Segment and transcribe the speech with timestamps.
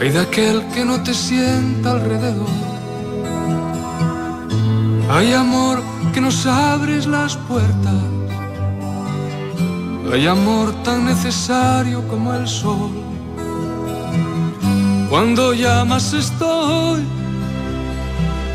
[0.00, 2.48] hay de aquel que no te sienta alrededor.
[5.10, 5.82] Hay amor
[6.14, 8.02] que nos abres las puertas.
[10.10, 12.90] Hay amor tan necesario como el sol.
[15.10, 17.04] Cuando llamas estoy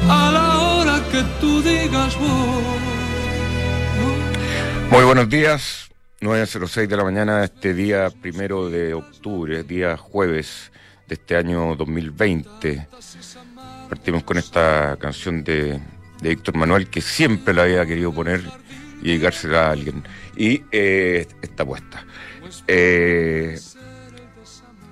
[0.09, 2.63] a la hora que tú digas vos.
[4.89, 5.89] Muy buenos días,
[6.21, 10.71] 9.06 de la mañana, este día primero de octubre, día jueves
[11.07, 12.87] de este año 2020.
[13.89, 15.79] Partimos con esta canción de,
[16.21, 18.41] de Víctor Manuel que siempre la había querido poner
[19.01, 20.03] y dedicársela a alguien.
[20.35, 22.05] Y eh, está puesta.
[22.67, 23.59] Eh,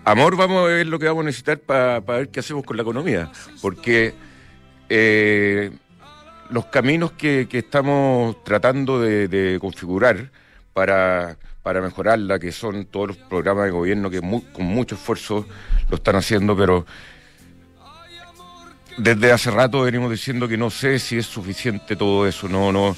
[0.05, 2.83] amor, vamos a ver lo que vamos a necesitar para ver qué hacemos con la
[2.83, 3.31] economía.
[3.61, 4.13] Porque
[4.89, 5.71] eh,
[6.49, 10.29] los caminos que, estamos tratando de, configurar
[10.73, 15.47] para, para, mejorarla, que son todos los programas de gobierno que con mucho esfuerzo
[15.89, 16.85] lo están haciendo, pero
[18.97, 22.95] desde hace rato venimos diciendo que no sé si es suficiente todo eso, no, no.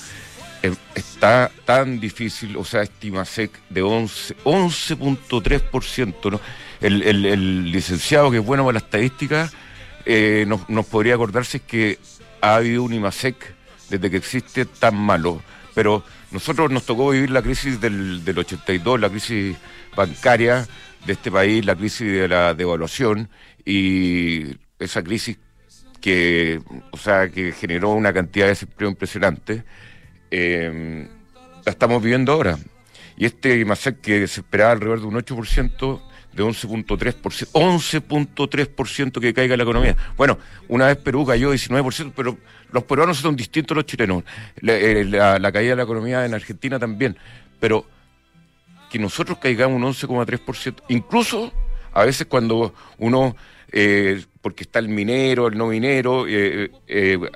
[0.63, 6.41] Eh, está tan difícil, o sea, Estimacec de 11, 11.3%, ¿no?
[6.81, 9.49] El, el, licenciado que es bueno para la estadística
[10.05, 11.99] eh, nos, nos podría acordarse que
[12.41, 13.35] ha habido un IMASEC
[13.89, 15.41] desde que existe tan malo.
[15.73, 16.03] Pero
[16.35, 19.55] nosotros nos tocó vivir la crisis del, del 82, la crisis
[19.95, 20.67] bancaria
[21.05, 23.29] de este país, la crisis de la devaluación
[23.63, 25.37] y esa crisis
[26.01, 29.63] que, o sea, que generó una cantidad de desempleo impresionante,
[30.29, 31.07] eh,
[31.65, 32.59] la estamos viviendo ahora.
[33.15, 36.01] Y este IMASEC que se esperaba alrededor de un 8%,
[36.35, 39.95] de 11.3%, 11.3% que caiga la economía.
[40.17, 42.37] Bueno, una vez Perú cayó 19%, pero
[42.71, 44.23] los peruanos son distintos a los chilenos.
[44.61, 47.17] Eh, la, caída de la economía en Argentina también.
[47.59, 47.85] Pero
[48.91, 51.53] que nosotros caigamos un 11,3%, incluso
[51.93, 53.35] a veces cuando uno,
[53.71, 56.69] eh, porque está el minero, el no minero, eh,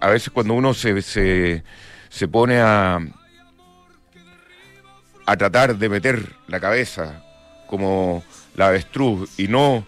[0.02, 1.64] a veces cuando uno se, se,
[2.09, 3.00] se pone a,
[5.26, 7.23] a tratar de meter la cabeza
[7.67, 8.23] como
[8.59, 9.86] la avestruz y no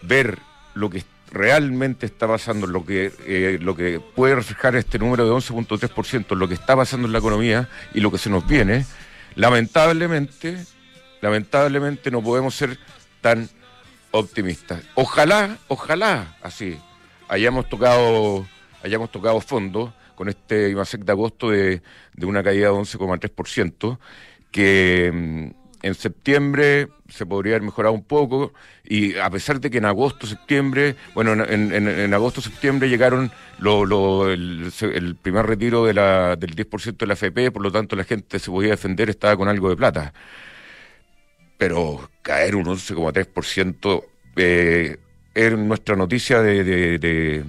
[0.00, 0.38] ver
[0.72, 5.30] lo que realmente está pasando, lo que, eh, lo que puede reflejar este número de
[5.30, 8.86] 11.3%, lo que está pasando en la economía y lo que se nos viene,
[9.34, 10.56] lamentablemente,
[11.20, 12.78] lamentablemente no podemos ser
[13.20, 13.50] tan
[14.10, 14.82] optimistas.
[14.94, 16.78] Ojalá, ojalá, así,
[17.28, 18.46] hayamos tocado,
[18.82, 21.82] hayamos tocado fondo con este IMASEC de agosto de,
[22.14, 23.98] de una caída de 11,3%,
[24.50, 29.76] que mm, en septiembre se podría haber mejorado un poco y a pesar de que
[29.76, 34.72] en agosto, septiembre, bueno, en, en, agosto, septiembre llegaron lo, el,
[35.20, 38.50] primer retiro de la, del 10% de la FP, por lo tanto la gente se
[38.50, 40.14] podía defender, estaba con algo de plata.
[41.58, 44.04] Pero caer un 11,3%
[44.36, 44.96] eh,
[45.34, 47.44] es nuestra noticia de, de,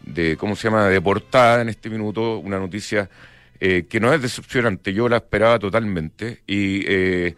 [0.00, 3.10] de, ¿cómo se llama?, de portada en este minuto, una noticia...
[3.58, 7.34] Eh, que no es decepcionante, yo la esperaba totalmente y eh,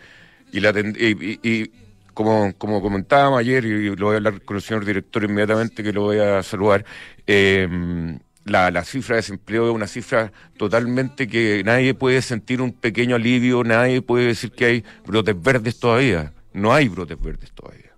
[0.52, 1.70] y, la, y,
[2.14, 5.92] como, como comentábamos ayer, y lo voy a hablar con el señor director inmediatamente, que
[5.92, 6.84] lo voy a saludar,
[7.26, 12.72] em, la, la, cifra de desempleo es una cifra totalmente que nadie puede sentir un
[12.72, 16.32] pequeño alivio, nadie puede decir que hay brotes verdes todavía.
[16.52, 17.92] No hay brotes verdes todavía.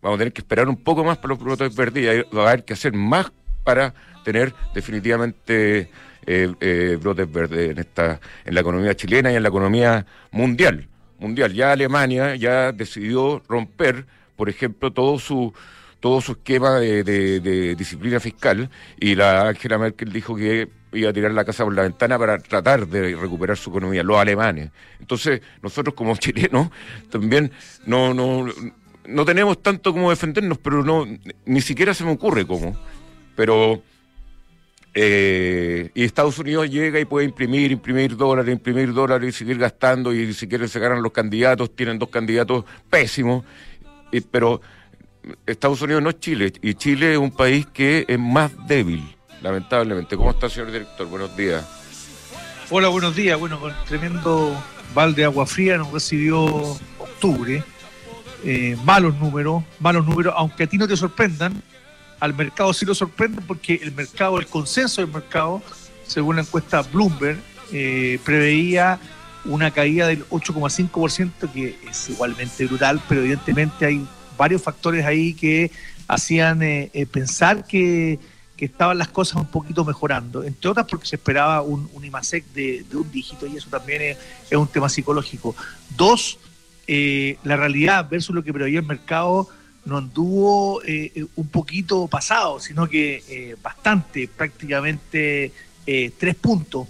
[0.00, 2.48] Vamos a tener que esperar un poco más para los brotes verdes y va a
[2.50, 3.32] haber que hacer más
[3.64, 3.92] para
[4.24, 5.90] tener definitivamente
[6.24, 10.88] eh, eh, brotes verdes en, esta, en la economía chilena y en la economía mundial
[11.18, 11.52] mundial.
[11.52, 14.06] Ya Alemania ya decidió romper,
[14.36, 15.52] por ejemplo, todo su
[16.00, 18.70] todo su esquema de, disciplina fiscal
[19.00, 22.38] y la Angela Merkel dijo que iba a tirar la casa por la ventana para
[22.38, 24.70] tratar de recuperar su economía, los alemanes.
[25.00, 26.70] Entonces, nosotros como chilenos
[27.10, 27.50] también
[27.84, 28.46] no, no,
[29.06, 31.06] no tenemos tanto como defendernos, pero no
[31.44, 32.76] ni siquiera se me ocurre cómo.
[33.34, 33.82] Pero
[34.94, 40.12] eh, y Estados Unidos llega y puede imprimir, imprimir dólares, imprimir dólares y seguir gastando.
[40.12, 43.44] Y si quieren se ganan los candidatos, tienen dos candidatos pésimos.
[44.30, 44.60] pero
[45.46, 46.52] Estados Unidos no es Chile.
[46.62, 49.02] Y Chile es un país que es más débil,
[49.42, 50.16] lamentablemente.
[50.16, 51.06] ¿Cómo está, señor director?
[51.06, 51.64] Buenos días.
[52.70, 53.38] Hola, buenos días.
[53.38, 54.54] Bueno, con tremendo
[54.94, 56.44] balde de agua fría nos recibió
[56.98, 57.62] octubre.
[58.44, 61.60] Eh, malos números, malos números, aunque a ti no te sorprendan,
[62.20, 65.62] al mercado sí lo sorprende porque el mercado, el consenso del mercado,
[66.06, 67.38] según la encuesta Bloomberg,
[67.72, 68.98] eh, preveía
[69.44, 74.06] una caída del 8,5%, que es igualmente brutal, pero evidentemente hay
[74.36, 75.70] varios factores ahí que
[76.06, 78.18] hacían eh, eh, pensar que,
[78.58, 83.08] estaban las cosas un poquito mejorando, entre otras porque se esperaba un, IMASEC de, un
[83.08, 84.18] dígito y eso también es,
[84.50, 85.54] es un tema psicológico.
[85.96, 86.40] Dos,
[86.88, 89.48] la realidad versus lo que preveía el mercado
[89.84, 95.52] no anduvo eh, un poquito pasado, sino que eh, bastante, prácticamente
[95.86, 96.86] eh, tres puntos.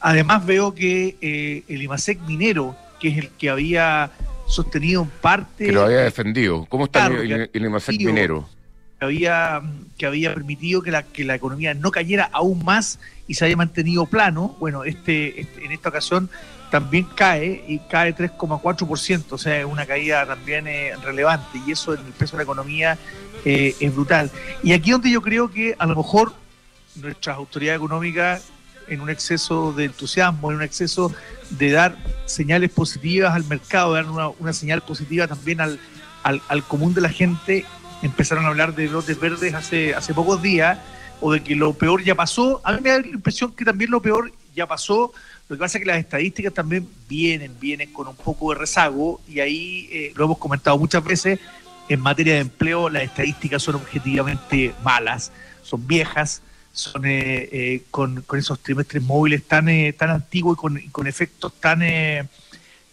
[0.00, 4.10] además veo que el IMASEC minero, que es el que había
[4.46, 5.66] sostenido en parte...
[5.66, 6.64] Que lo había defendido.
[6.68, 8.48] ¿Cómo está el, IMASEC minero?
[8.98, 9.62] Que había,
[9.98, 12.98] que había permitido que la, que la economía no cayera aún más
[13.28, 14.56] y se haya mantenido plano.
[14.58, 16.30] Bueno, este, este en esta ocasión
[16.70, 21.94] también cae y cae 3,4%, o sea, es una caída también eh, relevante y eso
[21.94, 22.98] en el peso de la economía
[23.44, 24.30] eh, es brutal.
[24.62, 26.34] Y aquí donde yo creo que a lo mejor
[26.96, 28.44] nuestras autoridades económicas
[28.88, 31.12] en un exceso de entusiasmo, en un exceso
[31.50, 35.78] de dar señales positivas al mercado, dar una, señal positiva también al,
[36.22, 37.64] al, común de la gente,
[38.02, 40.78] empezaron a hablar de brotes verdes hace, hace pocos días
[41.20, 42.60] o de que lo peor ya pasó.
[42.64, 45.12] A mí me da la impresión que también lo peor ya pasó
[45.48, 49.20] lo que pasa es que las estadísticas también vienen, vienen con un poco de rezago
[49.28, 51.38] y ahí eh, lo hemos comentado muchas veces,
[51.88, 55.30] en materia de empleo las estadísticas son objetivamente malas,
[55.62, 59.66] son viejas, son eh, eh, con, esos trimestres móviles tan,
[59.96, 61.80] tan antiguos y con, efectos tan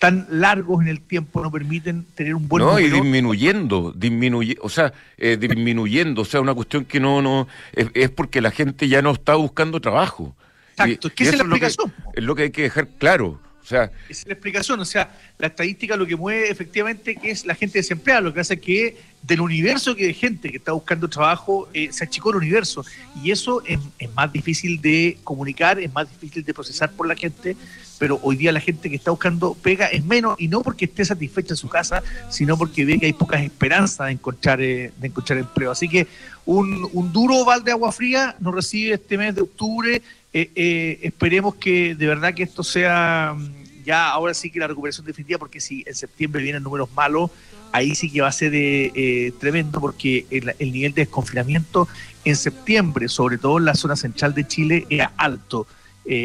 [0.03, 4.69] tan largos en el tiempo no permiten tener un buen no y disminuyendo disminuye o
[4.69, 9.11] sea disminuyendo o sea una cuestión que no no es, porque la gente ya no
[9.11, 10.35] está buscando trabajo
[10.75, 11.93] Exacto, es que esa es la explicación.
[12.13, 13.39] es lo que hay que dejar claro.
[13.63, 17.55] O es la explicación, o sea, la estadística lo que mueve efectivamente que es la
[17.55, 21.69] gente desempleada, lo que hace que del universo que de gente que está buscando trabajo
[21.73, 22.83] eh, se achicó el universo
[23.23, 23.79] y eso es,
[24.13, 27.55] más difícil de comunicar, es más difícil de procesar por la gente,
[27.97, 31.05] pero hoy día la gente que está buscando pega es menos y no porque esté
[31.05, 35.07] satisfecha en su casa, sino porque ve que hay pocas esperanzas de encontrar, eh, de
[35.07, 35.71] encontrar empleo.
[35.71, 36.05] Así que
[36.45, 40.01] un, un duro balde de agua fría nos recibe este mes de octubre
[40.33, 44.67] eh, eh, esperemos que de verdad que esto sea mm, ya ahora sí que la
[44.67, 47.29] recuperación definitiva, porque si en septiembre vienen números malos,
[47.71, 51.87] ahí sí que va a ser eh, tremendo, porque el, nivel de desconfinamiento
[52.25, 55.67] en septiembre, sobre todo en la zona central de Chile, era alto.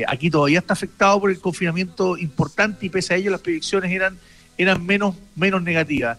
[0.06, 4.18] aquí todavía está afectado por el confinamiento importante y pese a ello las proyecciones eran,
[4.56, 6.18] eran menos, menos negativas.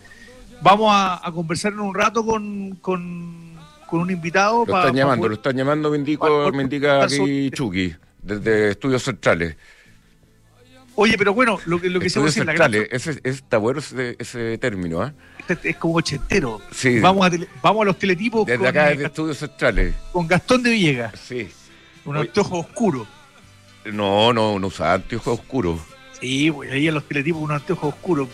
[0.62, 3.49] Vamos a, conversar en un rato con
[3.98, 4.66] un invitado.
[4.66, 9.56] Lo están llamando, lo están llamando, me, indica aquí Chucky, desde Estudios Centrales.
[10.96, 12.74] Oye, pero bueno, lo que, lo que se decir, la gran...
[12.74, 15.14] ese, está bueno ese, ese término, ¿ah?
[15.48, 16.62] Este es como ochentero.
[16.72, 17.00] Sí.
[17.00, 17.32] Vamos a,
[17.62, 18.46] vamos a los teletipos.
[18.46, 19.96] Desde acá, desde Estudios Centrales.
[20.12, 21.18] Con Gastón de Villegas.
[21.18, 21.50] Sí.
[22.04, 23.08] Un anteojo oscuro.
[23.86, 25.80] No, no, no usaba anteojos oscuros.
[26.20, 28.28] Sí, pues ahí en los teletipos un anteojo oscuro.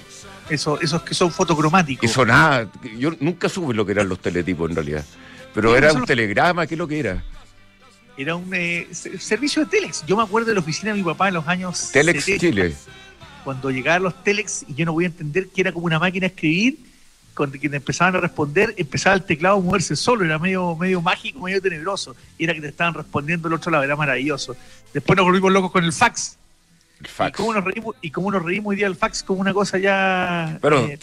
[0.50, 2.10] Eso, esos que son fotocromáticos.
[2.10, 2.68] Eso nada.
[2.98, 5.06] Yo nunca supe lo que eran los teletipos en realidad.
[5.56, 7.24] Pero era un telegrama, ¿qué es lo que era?
[8.18, 10.06] Era un eh, servicio de Telex.
[10.06, 11.90] Yo me acuerdo de la oficina de mi papá en los años.
[11.92, 12.76] Telex Chile.
[13.44, 16.28] Cuando llegaban los Telex y yo no voy a entender que era como una máquina
[16.28, 16.80] de escribir,
[17.36, 21.40] cuando quienes empezaban a responder, empezaba el teclado a moverse solo, era medio, medio mágico,
[21.40, 22.16] medio tenebroso.
[22.38, 24.56] Y era que te estaban respondiendo el otro lado, era maravilloso.
[24.94, 26.38] Después nos volvimos locos con el fax.
[27.06, 27.40] El fax.
[27.40, 29.78] ¿Y cómo, nos reímos, y cómo nos reímos hoy día del fax como una cosa
[29.78, 30.58] ya.
[30.62, 30.98] Pero, eh,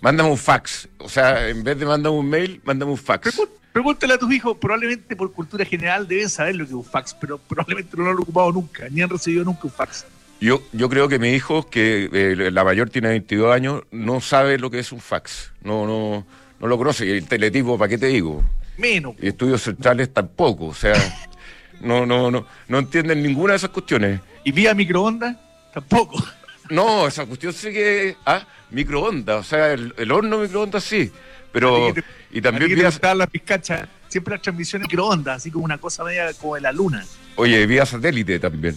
[0.00, 0.88] mándame un fax.
[0.98, 3.40] O sea, en vez de mandar un mail, mándame un fax.
[3.72, 7.14] Pregúntale a tus hijos, probablemente por cultura general deben saber lo que es un fax,
[7.14, 10.04] pero probablemente no lo han ocupado nunca, ni han recibido nunca un fax.
[10.40, 14.58] Yo, yo creo que mi hijo, que eh, la mayor tiene 22 años, no sabe
[14.58, 15.52] lo que es un fax.
[15.62, 16.26] No, no,
[16.60, 17.06] no lo conoce.
[17.06, 18.44] Y el teletipo, ¿para qué te digo?
[18.76, 19.14] Menos.
[19.20, 20.66] Y estudios centrales tampoco.
[20.66, 20.94] O sea,
[21.80, 24.20] no, no, no, no entienden ninguna de esas cuestiones.
[24.48, 25.36] ¿Y vía microondas?
[25.74, 26.24] Tampoco.
[26.70, 28.16] No, esa cuestión sí que.
[28.24, 29.40] Ah, microondas.
[29.40, 31.12] O sea, el, el horno microondas sí.
[31.52, 31.92] Pero.
[32.30, 32.74] Y también.
[32.74, 32.90] Vía...
[33.14, 33.86] las pizcachas.
[34.08, 37.04] Siempre las transmisiones microondas, así como una cosa media como de la luna.
[37.36, 38.74] Oye, vía satélite también.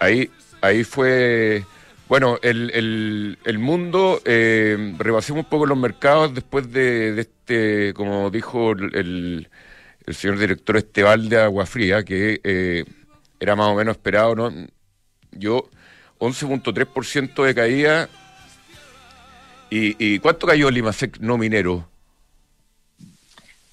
[0.00, 0.30] Ahí,
[0.62, 1.66] ahí fue.
[2.08, 8.72] Bueno, el, el, mundo, eh, rebasemos un poco los mercados después de, este, como dijo
[8.72, 9.48] el,
[10.06, 12.84] el, señor director Esteval de Agua Fría, que eh,
[13.40, 14.52] era más o menos esperado, ¿no?
[15.32, 15.68] Yo,
[16.18, 18.08] 11.3% de caída.
[19.70, 21.88] ¿Y, ¿Y cuánto cayó el Limasec no minero?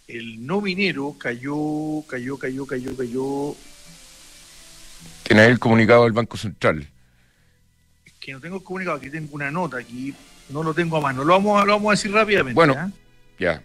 [0.08, 3.56] El no minero cayó, cayó, cayó, cayó, cayó.
[5.24, 6.88] Tiene el comunicado del Banco Central.
[8.06, 10.14] Es que no tengo el comunicado, aquí tengo una nota, aquí
[10.50, 11.24] no lo tengo a mano.
[11.24, 12.56] Lo vamos, lo vamos a decir rápidamente.
[12.56, 12.92] Bueno,
[13.40, 13.64] ya.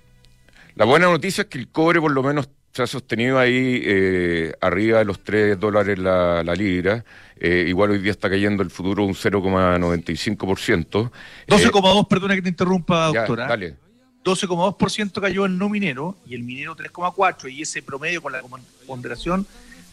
[0.77, 4.53] La buena noticia es que el cobre por lo menos se ha sostenido ahí eh,
[4.61, 7.03] arriba de los 3 dólares la, libra.
[7.41, 11.11] Eh, igual hoy día está cayendo el futuro un 0,95%.
[11.49, 13.47] 12,2, eh, perdona que te interrumpa, doctora.
[13.47, 13.77] dale.
[14.23, 18.43] 12,2% cayó el no minero y el minero 3,4% y ese promedio con la
[18.87, 19.47] ponderación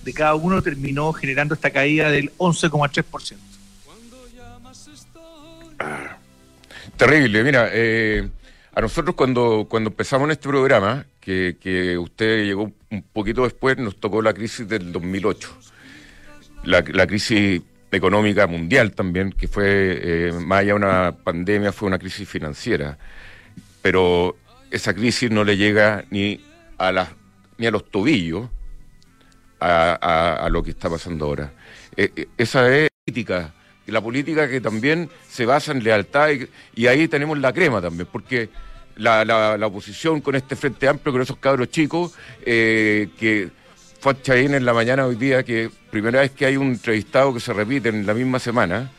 [0.04, 3.38] de cada uno terminó generando esta caída del 11,3%.
[5.80, 6.18] Ah.
[6.98, 8.28] Terrible, mira, eh,
[8.76, 13.78] a nosotros cuando, cuando empezamos en este programa, que, que usted llegó un poquito después,
[13.78, 15.50] nos tocó la crisis del 2008.
[16.66, 17.62] La, la crisis
[17.92, 22.98] económica mundial también, que fue, eh, más allá de una pandemia, fue una crisis financiera.
[23.82, 24.36] Pero
[24.72, 26.44] esa crisis no le llega ni
[26.78, 27.10] a, las,
[27.58, 28.50] ni a los tobillos
[29.60, 31.54] a, a, lo que está pasando ahora.
[31.96, 33.54] Eh, eh, esa es política,
[33.88, 36.30] la política que también se basa en lealtad
[36.76, 38.50] y, ahí tenemos la crema también, porque
[38.96, 43.50] la, la, oposición con este Frente Amplio, con esos cabros chicos, que
[44.00, 47.54] fue en la mañana hoy día que primera vez que hay un entrevistado que se
[47.54, 48.92] repite en la misma semana,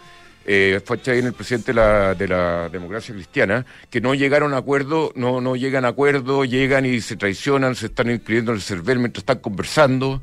[0.46, 5.12] eh, fue el presidente de la, de la, democracia cristiana, que no llegaron a acuerdo,
[5.14, 8.98] no, no llegan a acuerdo, llegan y se traicionan, se están inscribiendo en el CERVEL
[8.98, 10.22] mientras están conversando.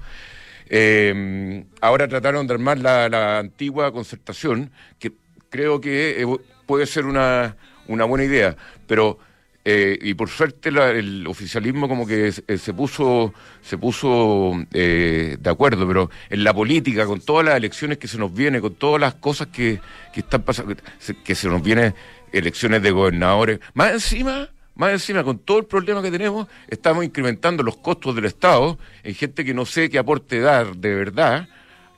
[0.67, 5.11] Eh, ahora trataron de armar la, la, antigua concertación, que
[5.49, 6.25] creo que eh,
[6.65, 7.55] puede ser una,
[7.87, 9.17] una buena idea, pero
[9.63, 15.49] eh, y por suerte el oficialismo como que se, eh, puso se puso eh, de
[15.51, 18.99] acuerdo, pero en la política, con todas las elecciones que se nos vienen, con todas
[18.99, 19.79] las cosas que,
[20.13, 20.75] que están pasando,
[21.23, 21.93] que se nos vienen
[22.31, 27.61] elecciones de gobernadores, más encima, más encima, con todo el problema que tenemos, estamos incrementando
[27.61, 31.49] los costos del Estado en gente que no sé qué aporte dar de verdad.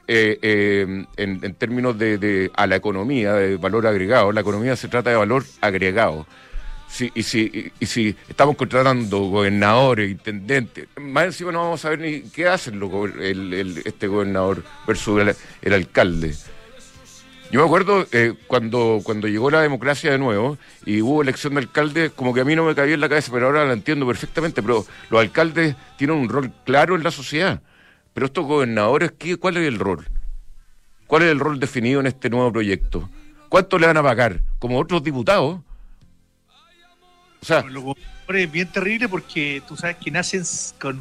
[0.06, 4.34] en, en, términos de, de, a la economía, de valor agregado.
[4.34, 6.28] La economía se trata de valor agregado
[7.00, 12.22] y, si, y, si estamos contratando gobernadores, intendentes, más encima no vamos a ver ni
[12.22, 12.80] qué hacen
[13.20, 16.36] el, este gobernador versus el, alcalde.
[17.52, 21.62] Yo me acuerdo eh, cuando, cuando llegó la democracia de nuevo y hubo elección de
[21.62, 24.08] alcalde, como que a mí no me cabía en la cabeza, pero ahora la entiendo
[24.08, 27.62] perfectamente, pero los alcaldes tienen un rol claro en la sociedad.
[28.14, 30.08] Pero estos gobernadores, ¿qué, ¿cuál es el rol?
[31.08, 33.10] ¿Cuál es el rol definido en este nuevo proyecto?
[33.50, 34.42] ¿Cuánto le van a pagar?
[34.58, 35.62] Como otros diputados
[37.44, 37.66] o sea,
[38.34, 40.44] es bien terrible porque tú sabes que nacen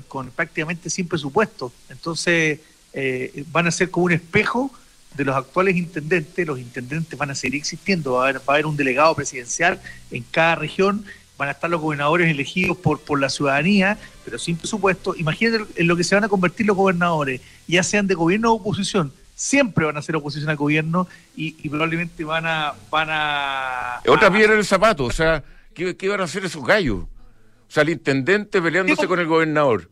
[0.08, 1.72] con, prácticamente sin presupuesto.
[1.88, 2.58] Entonces
[2.92, 4.72] eh, van a ser como un espejo
[5.14, 6.44] de los actuales intendentes.
[6.44, 8.14] Los intendentes van a seguir existiendo.
[8.14, 9.80] Va a haber, un delegado presidencial
[10.10, 11.04] en cada región.
[11.38, 15.14] Van a estar los gobernadores elegidos por, por la ciudadanía, pero sin presupuesto.
[15.16, 18.56] Imagínate en lo que se van a convertir los gobernadores, ya sean de gobierno o
[18.56, 24.30] oposición siempre van a ser oposición al gobierno y, probablemente van a van a otra
[24.30, 25.42] piedra en el zapato o sea
[25.74, 27.02] ¿Qué, ¿Qué, van a hacer esos gallos?
[27.02, 29.88] O sea, el intendente peleándose con el gobernador.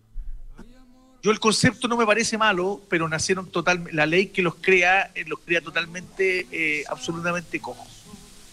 [1.23, 5.11] Yo el concepto no me parece malo, pero nacieron total, la ley que los crea,
[5.15, 7.87] eh, los crea totalmente, eh, absolutamente cojos.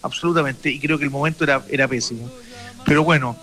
[0.01, 0.69] Absolutamente.
[0.69, 2.29] Y creo que el momento era, era pésimo.
[2.85, 3.37] Pero bueno,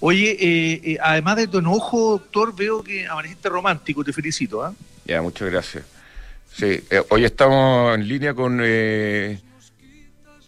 [0.00, 4.62] oye, eh, además de tu enojo, doctor, veo que amaneciste romántico, te felicito.
[4.62, 4.74] ¿ah?
[5.06, 5.84] Ya, muchas gracias.
[6.54, 8.60] Sí, hoy estamos en línea con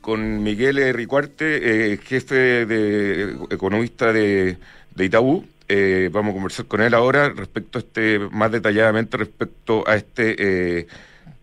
[0.04, 4.58] con Miguel Ricuarte, eh, jefe de economista de,
[4.94, 5.46] de Itaú.
[5.66, 10.36] Eh, vamos a conversar con él ahora respecto a este, más detalladamente respecto a este
[10.80, 10.86] eh,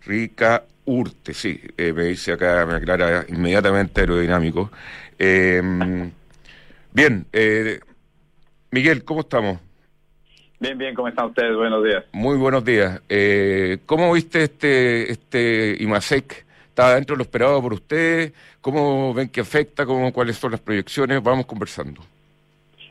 [0.06, 4.70] Rica Urte, sí, me dice acá, me aclara inmediatamente aerodinámico.
[6.92, 7.26] bien,
[8.70, 9.60] Miguel, ¿cómo estamos?
[10.60, 11.56] Bien, bien, ¿cómo están ustedes?
[11.56, 12.06] Buenos días.
[12.12, 13.02] Muy buenos días.
[13.88, 16.51] ¿Cómo viste este, este IMASEC?
[16.82, 18.34] ¿Está dentro de lo esperado por ustedes?
[18.60, 19.86] ¿Cómo ven que afecta?
[19.86, 21.22] ¿Cómo, ¿Cuáles son las proyecciones?
[21.22, 22.02] Vamos conversando.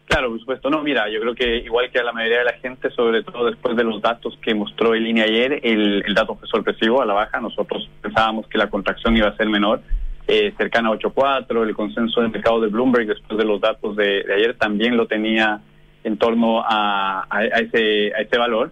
[0.07, 0.71] Claro, por supuesto.
[0.71, 3.47] No, mira, yo creo que igual que a la mayoría de la gente, sobre todo
[3.47, 7.15] después de los datos que mostró el INE ayer, el, dato fue sorpresivo a la
[7.15, 7.41] baja.
[7.41, 9.83] Nosotros pensábamos que la contracción iba a ser menor,
[10.29, 11.65] eh, cercana a 8.4.
[11.65, 15.63] El consenso del mercado de Bloomberg después de los datos de, ayer también lo tenía
[16.05, 18.71] en torno a, a ese valor.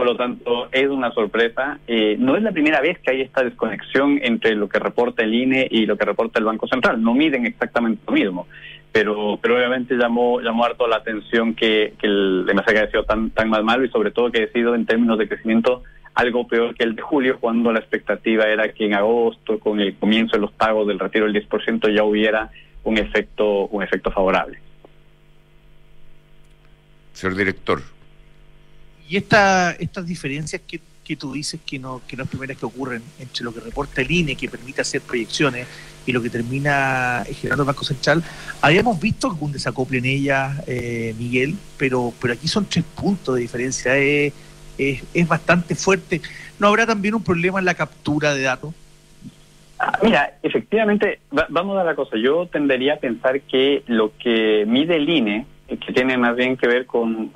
[0.00, 1.78] Por lo tanto, es una sorpresa.
[1.86, 5.34] Eh, no es la primera vez que hay esta desconexión entre lo que reporta el
[5.34, 7.02] INE y lo que reporta el Banco Central.
[7.02, 8.48] No miden exactamente lo mismo.
[8.92, 13.28] Pero, pero obviamente llamó, llamó harto la atención que, que el MSC haya sido tan,
[13.28, 15.82] tan mal malo y sobre todo que ha sido en términos de crecimiento
[16.14, 19.96] algo peor que el de julio, cuando la expectativa era que en agosto, con el
[19.96, 22.50] comienzo de los pagos del retiro del 10%, ya hubiera
[22.84, 24.60] un efecto, un efecto favorable.
[27.12, 27.82] Señor director,
[29.10, 32.64] y esta, estas diferencias que, que tú dices que no, que no es primeras que
[32.64, 35.66] ocurren entre lo que reporta el INE, que permite hacer proyecciones,
[36.06, 38.22] y lo que termina generando el Banco Central,
[38.62, 43.40] habíamos visto algún desacople en ella, eh, Miguel, pero, pero aquí son tres puntos de
[43.40, 44.32] diferencia, es,
[44.78, 46.22] es, bastante fuerte.
[46.60, 48.72] ¿No habrá también un problema en la captura de datos?
[49.80, 52.16] Ah, mira, efectivamente, vamos a la cosa.
[52.16, 55.46] Yo tendería a pensar que lo que mide el INE
[55.78, 57.30] que tiene más bien que ver con,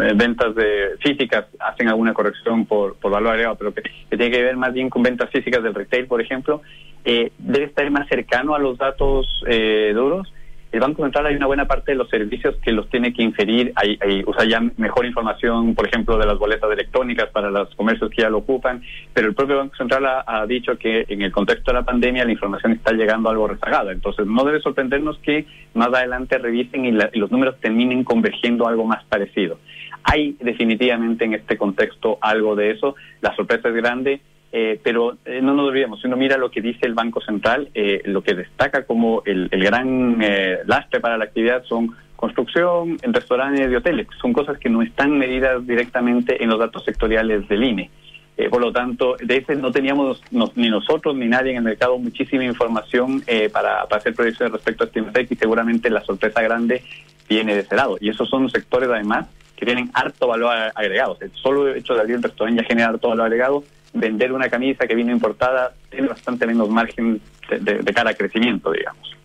[0.00, 4.42] eh, ventas de físicas, hacen alguna corrección por, por valor agregado, pero que, tiene que
[4.42, 6.62] ver más bien con ventas físicas del retail, por ejemplo,
[7.04, 10.32] eh, debe estar más cercano a los datos eh, duros.
[10.72, 13.72] El Banco Central hay una buena parte de los servicios que los tiene que inferir,
[13.74, 17.74] hay, hay, o sea, ya mejor información, por ejemplo, de las boletas electrónicas para los
[17.74, 18.80] comercios que ya lo ocupan,
[19.12, 22.32] pero el propio Banco Central ha, dicho que en el contexto de la pandemia la
[22.32, 27.10] información está llegando algo rezagada, entonces no debe sorprendernos que más adelante revisen y, la,
[27.12, 29.58] y los números terminen convergiendo algo más parecido.
[30.04, 34.20] Hay definitivamente en este contexto algo de eso, la sorpresa es grande,
[34.52, 37.68] eh, pero eh, no nos olvidemos, si uno mira lo que dice el Banco Central,
[37.74, 42.98] eh, lo que destaca como el, el gran eh, lastre para la actividad son construcción,
[43.00, 44.06] en restaurantes y hoteles.
[44.20, 47.90] Son cosas que no están medidas directamente en los datos sectoriales del INE.
[48.36, 51.62] Eh, por lo tanto, de ese no teníamos no, ni nosotros ni nadie en el
[51.62, 56.02] mercado muchísima información eh, para, para, hacer proyecciones respecto a este IMASEC y seguramente la
[56.02, 56.82] sorpresa grande
[57.28, 57.96] viene de ese lado.
[58.00, 59.26] Y esos son sectores además
[59.56, 61.16] que tienen harto valor agregado.
[61.20, 64.86] El solo hecho de abrir un restaurante ya genera harto valor agregado vender una camisa
[64.86, 69.16] que vino importada tiene bastante menos margen de, de, de cara a crecimiento, digamos.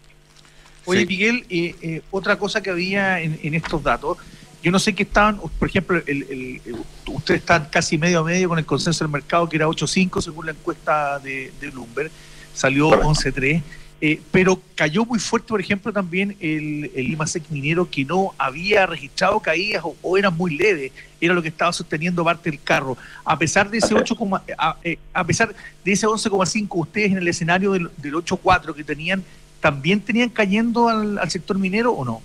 [0.86, 1.07] Oye, sí.
[1.07, 4.17] Miguel, eh, eh, otra cosa que había en, en, estos datos,
[4.62, 6.75] yo no sé qué estaban, por ejemplo, el, el, el,
[7.07, 10.45] ustedes están casi medio a medio con el consenso del mercado, que era 8.5 según
[10.48, 12.12] la encuesta de, de Bloomberg,
[12.53, 13.62] salió 11.3.
[14.07, 18.85] Eh, pero cayó muy fuerte, por ejemplo, también el, el IMASEC minero que no había
[18.85, 22.95] registrado caídas o, o, era muy leve, era lo que estaba sosteniendo parte del carro.
[23.24, 24.15] A pesar de ese 8,
[24.59, 28.83] a, eh, a pesar de ese 11,5, ustedes en el escenario del, del 8,4 que
[28.83, 29.24] tenían,
[29.59, 32.21] ¿también tenían cayendo al, al, sector minero o no?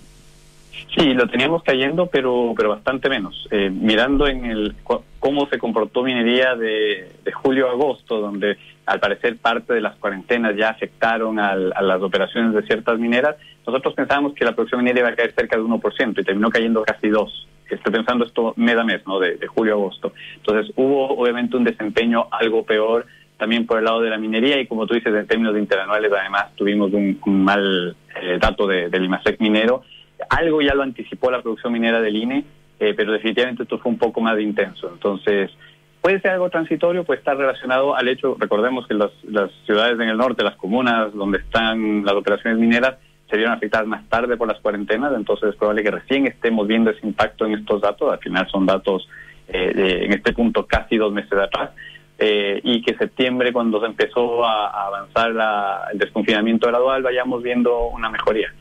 [0.94, 3.49] Sí, lo teníamos cayendo, pero pero bastante menos.
[3.50, 4.76] Eh, mirando en el
[5.18, 8.58] cómo se comportó minería de, de julio a agosto, donde
[8.90, 13.37] al parecer parte de las cuarentenas ya afectaron al, a las operaciones de ciertas mineras,
[13.64, 16.82] nosotros pensábamos que la producción minera iba a caer cerca de 1% y terminó cayendo
[16.82, 17.28] casi 2%.
[17.70, 19.20] Estoy pensando esto mes a mes, ¿no?
[19.20, 20.12] De, julio a agosto.
[20.35, 23.06] Entonces hubo obviamente un desempeño algo peor
[23.38, 26.12] también por el lado de la minería y como tú dices, en términos de interanuales
[26.12, 29.85] además tuvimos un, un mal eh, dato de, del IMASEC minero.
[30.30, 32.44] Algo ya lo anticipó la producción minera del INE,
[32.80, 34.90] eh, pero definitivamente esto fue un poco más intenso.
[34.92, 35.52] Entonces,
[36.00, 40.08] puede ser algo transitorio, puede estar relacionado al hecho, recordemos que las, las ciudades en
[40.08, 42.97] el norte, las comunas donde están las operaciones mineras,
[43.28, 46.91] se vieron afectadas más tarde por las cuarentenas, entonces es probable que recién estemos viendo
[46.91, 49.08] ese impacto en estos datos, al final son datos
[49.49, 51.71] eh, de, en este punto casi dos meses atrás,
[52.19, 57.86] eh, y que septiembre, cuando se empezó a, avanzar la, el desconfinamiento gradual, vayamos viendo
[57.89, 58.52] una mejoría.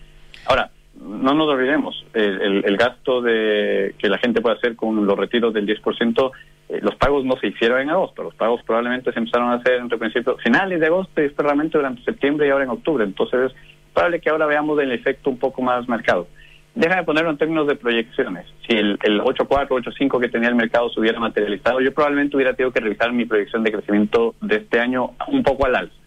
[0.46, 5.06] Ahora, no nos olvidemos, el, el, el, gasto de que la gente puede hacer con
[5.06, 6.32] los retiros del 10%,
[6.70, 9.76] eh, los pagos no se hicieron en agosto, los pagos probablemente se empezaron a hacer
[9.76, 13.04] entre principios, finales de agosto y después realmente durante septiembre y ahora en octubre.
[13.04, 16.28] Entonces, es probable que ahora veamos el efecto un poco más marcado.
[16.76, 18.46] Déjame ponerlo en términos de proyecciones.
[18.68, 22.54] Si el, el 8.4, 8.5 que tenía el mercado se hubiera materializado, yo probablemente hubiera
[22.54, 26.00] tenido que revisar mi proyección de crecimiento de este año un poco al alza.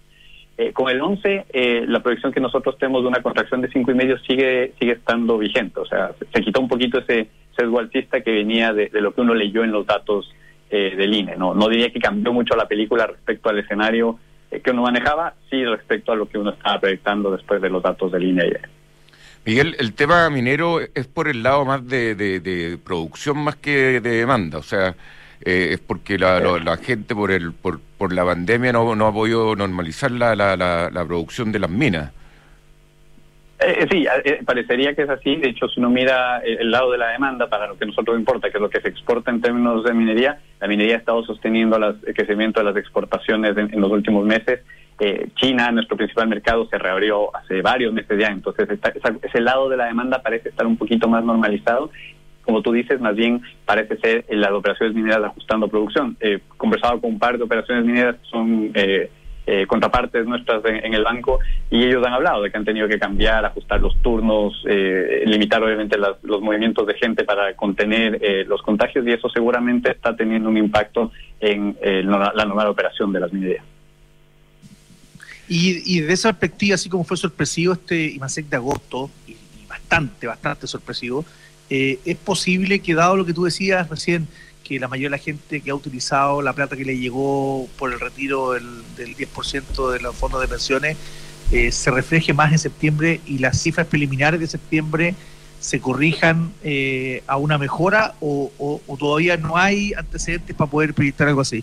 [0.58, 3.90] Eh, con el 11, eh, la proyección que nosotros tenemos de una contracción de cinco
[3.90, 5.80] y medio sigue sigue estando vigente.
[5.80, 9.34] O sea, se, quitó un poquito ese sesgo altista que venía de, lo que uno
[9.34, 10.32] leyó en los datos
[10.74, 11.36] eh, del INE.
[11.36, 14.18] No, no diría que cambió mucho la película respecto al escenario
[14.50, 17.82] eh, que uno manejaba, sí respecto a lo que uno estaba proyectando después de los
[17.82, 18.68] datos del INE ayer.
[19.44, 24.10] Miguel, el tema minero es por el lado más de, de, producción más que de
[24.12, 24.56] demanda.
[24.56, 24.94] O sea,
[25.44, 29.12] eh, es porque la, la, gente por el por, por la pandemia no, no ha
[29.12, 32.12] podido normalizar la, la, la producción de las minas.
[33.64, 35.36] Eh, sí, eh, parecería que es así.
[35.36, 38.50] De hecho, si uno mira el lado de la demanda, para lo que nosotros importa,
[38.50, 41.78] que es lo que se exporta en términos de minería, la minería ha estado sosteniendo
[41.78, 44.60] las, el crecimiento de las exportaciones en, los últimos meses.
[44.98, 49.40] Eh, China, nuestro principal mercado, se reabrió hace varios meses ya, entonces está, esa, ese
[49.40, 51.90] lado de la demanda parece estar un poquito más normalizado
[52.42, 56.16] como tú dices, más bien parece ser las operaciones mineras ajustando producción.
[56.20, 58.72] Eh, conversado con un par de operaciones mineras que son
[59.46, 61.38] eh, eh, contrapartes nuestras en, el banco
[61.70, 65.62] y ellos han hablado de que han tenido que cambiar, ajustar los turnos, eh, limitar
[65.62, 70.14] obviamente las, los movimientos de gente para contener eh, los contagios y eso seguramente está
[70.16, 73.64] teniendo un impacto en la normal operación de las minerías.
[75.48, 79.66] Y, y de esa perspectiva, así como fue sorpresivo este IMASEC de agosto, y, y
[79.68, 81.24] bastante, bastante sorpresivo,
[81.68, 84.28] eh, es posible que dado lo que tú decías recién,
[84.62, 87.92] que la mayoría de la gente que ha utilizado la plata que le llegó por
[87.92, 88.64] el retiro del,
[88.96, 90.96] del 10% de los fondos de pensiones
[91.50, 95.14] eh, se refleje más en septiembre y las cifras preliminares de septiembre
[95.58, 100.92] se corrijan eh, a una mejora o, o, o, todavía no hay antecedentes para poder
[100.92, 101.62] proyectar algo así?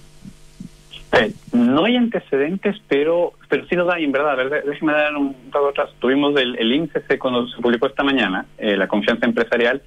[1.12, 4.38] Eh, no hay antecedentes, pero pero sí nos hay, en verdad.
[4.38, 5.90] verdad déjeme dar un paso atrás.
[6.00, 9.82] Tuvimos el, el cuando se publicó esta mañana, eh, la confianza empresarial,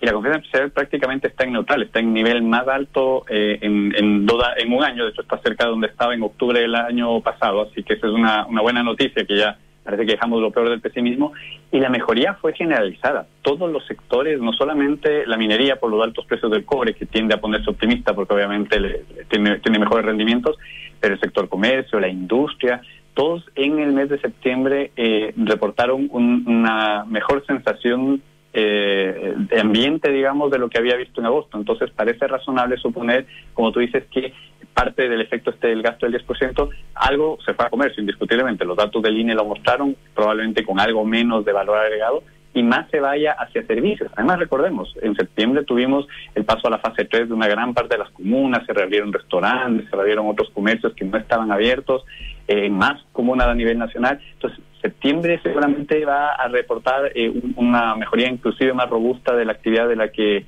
[0.00, 3.94] y la confianza empresarial prácticamente está en neutral, está en nivel más alto eh, en,
[3.96, 7.20] en, en un año, de hecho está cerca de donde estaba en octubre del año
[7.20, 10.50] pasado, así que esa es una, una buena noticia que ya parece que dejamos lo
[10.50, 11.32] peor del pesimismo,
[11.70, 13.26] y la mejoría fue generalizada.
[13.42, 17.34] Todos los sectores, no solamente la minería por los altos precios del cobre, que tiende
[17.34, 20.56] a ponerse optimista porque obviamente tiene, tiene mejores rendimientos,
[20.98, 22.82] pero el sector comercio, la industria,
[23.14, 28.20] todos en el mes de septiembre eh, reportaron una mejor sensación
[28.58, 31.58] eh, ambiente, digamos, de lo que había visto en agosto.
[31.58, 34.32] Entonces parece razonable suponer, como tú dices, que
[34.72, 38.64] parte del efecto este del gasto del 10%, algo se fue a comercio, indiscutiblemente.
[38.64, 42.22] Los datos del INE lo mostraron, probablemente con algo menos de valor agregado,
[42.54, 44.10] y más se vaya hacia servicios.
[44.16, 47.94] Además, recordemos, en septiembre tuvimos el paso a la fase 3 de una gran parte
[47.94, 52.04] de las comunas, se reabrieron restaurantes, se reabrieron otros comercios que no estaban abiertos,
[52.48, 54.18] eh, más comunas a nivel nacional.
[54.32, 59.88] Entonces, septiembre seguramente va a reportar eh, una mejoría inclusive más robusta de la actividad
[59.88, 60.46] de la que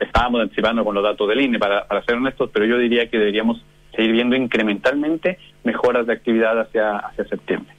[0.00, 3.18] estábamos anticipando con los datos del INE, para, para ser honestos, pero yo diría que
[3.18, 7.72] deberíamos seguir viendo incrementalmente mejoras de actividad hacia, hacia septiembre.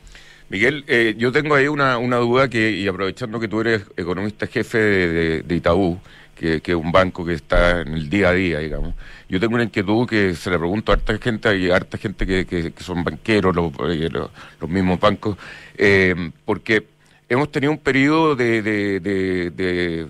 [0.49, 4.47] Miguel, eh, yo tengo ahí una, una duda que, y aprovechando que tú eres economista
[4.47, 5.99] jefe de, de, Itaú,
[6.37, 8.93] que, que, un banco que está en el día a día, digamos,
[9.27, 12.25] yo tengo una inquietud que se le pregunto a harta gente, y a harta gente
[12.25, 15.37] que, que, son banqueros, los, eh, los, mismos bancos,
[15.77, 16.85] eh, porque
[17.27, 20.07] hemos tenido un periodo de, de,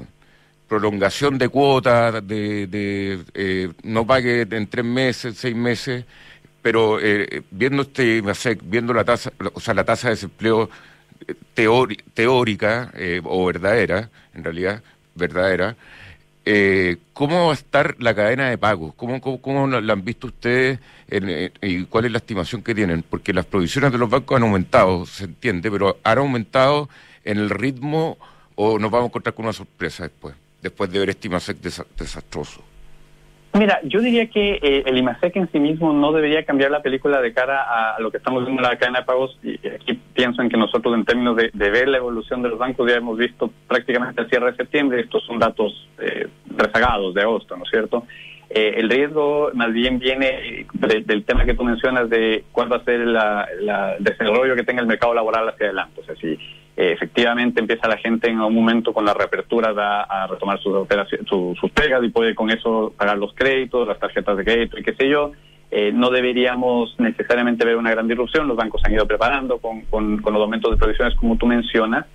[0.68, 6.06] prolongación de cuotas, de, eh, no pague en tres meses, seis meses,
[6.62, 8.22] pero eh, viendo este
[8.62, 10.70] viendo la tasa, o sea, la tasa de desempleo
[12.14, 12.92] teórica
[13.24, 14.84] o verdadera, en realidad
[15.16, 15.76] verdadera,
[17.14, 18.94] ¿cómo va a estar la cadena de pagos?
[18.96, 20.80] ¿Cómo, cómo, la han visto ustedes
[21.62, 23.04] y cuál es la estimación que tienen?
[23.04, 26.90] Porque las provisiones de los bancos han aumentado, se entiende, pero ¿han aumentado
[27.24, 28.18] en el ritmo
[28.56, 30.36] o nos vamos a encontrar con una sorpresa después?
[30.62, 31.30] después de ver este
[31.98, 32.62] desastroso?
[33.58, 37.20] Mira, yo diría que eh, el IMASEC en sí mismo no debería cambiar la película
[37.22, 37.64] de cara
[37.96, 39.36] a lo que estamos viendo en la cadena de pagos.
[39.42, 42.88] Y aquí pienso en que nosotros, en términos de, ver la evolución de los bancos,
[42.88, 45.02] ya hemos visto prácticamente el cierre de septiembre.
[45.02, 48.06] Estos son datos eh, rezagados de agosto, ¿no es cierto?
[48.50, 52.84] Eh, el riesgo más bien viene del tema que tú mencionas de cuál va a
[52.84, 53.18] ser el
[54.00, 56.02] desarrollo que tenga el mercado laboral hacia adelante.
[56.02, 56.38] O sea, si
[56.80, 61.28] eh, efectivamente empieza la gente en un momento con la reapertura a, retomar sus, operaciones,
[61.28, 64.94] sus pegas y puede con eso pagar los créditos, las tarjetas de crédito y qué
[64.94, 65.32] sé yo.
[65.72, 70.22] Eh, no deberíamos necesariamente ver una gran disrupción, los bancos han ido preparando con, con,
[70.22, 72.06] los aumentos de provisiones como tú mencionas,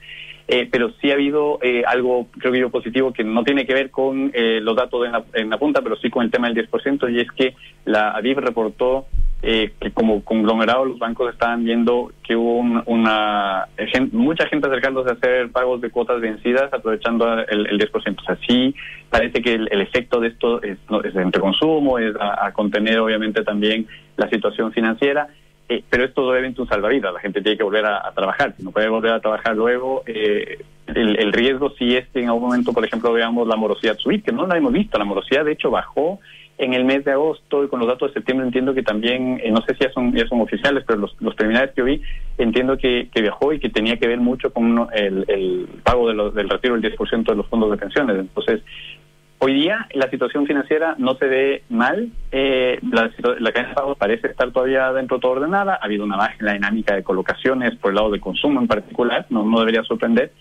[0.47, 3.91] eh, pero sí ha habido algo, creo que yo, positivo que no tiene que ver
[3.91, 7.13] con los datos en la, en la, punta, pero sí con el tema del 10%,
[7.13, 9.07] y es que la ADIF reportó
[9.45, 13.67] eh, que como conglomerado los bancos estaban viendo que hubo una
[14.13, 18.21] mucha gente acercándose a hacer pagos de cuotas vencidas aprovechando el, el 10%.
[18.21, 18.73] O sea, sí
[19.11, 23.89] parece que el, efecto de esto es, es entre consumo, es a, contener obviamente también
[24.17, 25.27] la situación financiera.
[25.69, 28.63] Eh, pero esto es obviamente un salvavidas, la gente tiene que volver a, trabajar, si
[28.63, 32.43] no puede volver a trabajar luego, eh, el, el, riesgo sí es que en algún
[32.43, 35.53] momento, por ejemplo, veamos la morosidad subir, que no la hemos visto, la morosidad de
[35.53, 36.21] hecho bajó
[36.65, 39.51] en el mes de agosto y con los datos de septiembre entiendo que también, eh,
[39.51, 42.03] no sé si ya son, ya son oficiales, pero los, los terminales que vi,
[42.39, 46.33] entiendo que, que viajó y que tenía que ver mucho con el, el pago de
[46.33, 48.17] del retiro del 10% de los fondos de pensiones.
[48.19, 48.63] Entonces,
[49.39, 53.99] hoy día la situación financiera no se ve mal, eh, la, la cadena de pagos
[53.99, 57.03] parece estar todavía dentro de todo ordenada, ha habido una baja en la dinámica de
[57.03, 60.33] colocaciones por el lado de consumo en particular, no, no debería sorprender,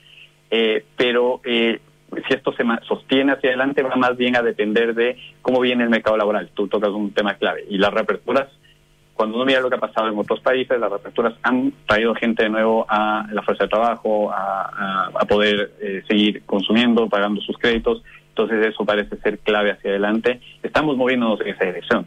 [0.51, 1.79] eh, pero eh,
[2.27, 5.89] si esto se sostiene hacia adelante, va más bien a depender de cómo viene el
[5.89, 6.49] mercado laboral.
[6.53, 7.65] Tú tocas un tema clave.
[7.69, 8.47] Y las reaperturas,
[9.13, 12.43] cuando uno mira lo que ha pasado en otros países, las reaperturas han traído gente
[12.43, 18.03] de nuevo a la fuerza de trabajo, a, poder eh, seguir consumiendo, pagando sus créditos.
[18.29, 20.41] Entonces eso parece ser clave hacia adelante.
[20.63, 22.05] Estamos moviéndonos en esa dirección.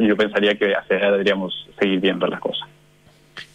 [0.00, 2.68] yo pensaría que hacia allá deberíamos seguir viendo las cosas.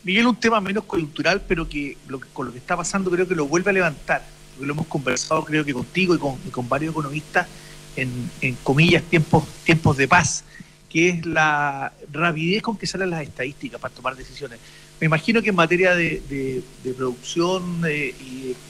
[0.04, 3.28] Miguel, un tema menos coyuntural, pero que, lo que con lo que está pasando creo
[3.28, 4.22] que lo vuelve a levantar
[4.60, 7.48] lo hemos conversado creo que contigo y con, varios economistas
[7.96, 10.44] en, en, comillas tiempos, tiempos de paz,
[10.90, 14.60] que es la rapidez con que salen las estadísticas para tomar decisiones.
[15.00, 16.64] Me imagino que en materia de,
[16.98, 18.16] producción eh,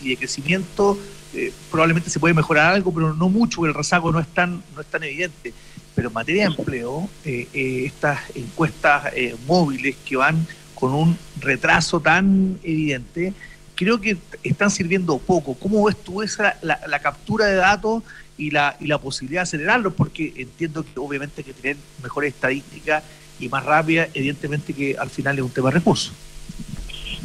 [0.02, 1.00] y, de, crecimiento
[1.34, 4.82] eh, probablemente se puede mejorar algo, pero no mucho, el rezago no es tan, no
[4.82, 5.54] es tan evidente.
[5.95, 7.47] Pero en materia de empleo, eh,
[7.86, 9.12] estas encuestas
[9.47, 10.45] móviles que van
[10.76, 13.34] con un retraso tan evidente,
[13.78, 15.54] creo que están sirviendo poco.
[15.54, 18.04] ¿Cómo ves tú esa, la, captura de datos
[18.38, 19.92] y la, y la posibilidad de acelerarlo?
[19.92, 23.04] Porque entiendo que obviamente que tener mejores estadísticas
[23.40, 26.13] y más rápida, evidentemente que al final es un tema de recursos.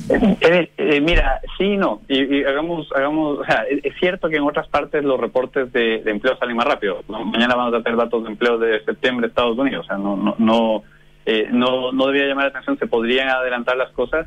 [0.08, 2.00] Eh, eh, mira, sí y no.
[2.08, 6.56] Y, hagamos, hagamos, sea, es cierto que en otras partes los reportes de, empleo salen
[6.56, 7.02] más rápido.
[7.08, 9.84] Mañana vamos a tener datos de empleo de septiembre de Estados Unidos.
[9.84, 10.82] O sea, no, no, no,
[11.24, 12.78] eh, no, no debía llamar la atención.
[12.78, 14.26] Se podrían adelantar las cosas.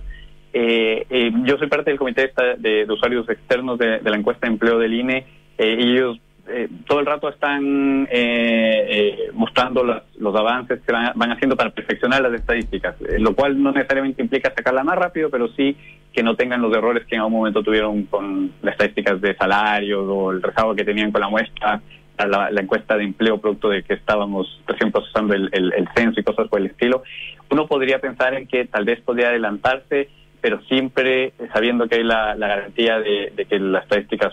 [1.44, 4.94] Yo soy parte del comité de, usuarios externos de, de, la encuesta de empleo del
[4.94, 5.26] INE.
[5.58, 11.56] y ellos eh, todo el rato están eh, eh, mostrando los, avances que van, haciendo
[11.56, 15.76] para perfeccionar las estadísticas, lo cual no necesariamente implica sacarla más rápido, pero sí
[16.14, 20.06] que no tengan los errores que en algún momento tuvieron con las estadísticas de salarios
[20.08, 21.82] o el rezago que tenían con la muestra,
[22.20, 25.50] la, encuesta de empleo producto de que estábamos recién procesando el,
[25.96, 27.02] censo y cosas por el estilo.
[27.50, 30.10] Uno podría pensar en que tal vez podría adelantarse
[30.46, 34.32] pero siempre sabiendo que hay la, garantía de, que las estadísticas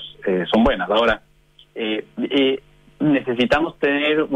[0.53, 0.90] son buenas.
[0.90, 1.22] Ahora,
[1.75, 2.61] eh, eh,
[3.01, 4.27] necesitamos tener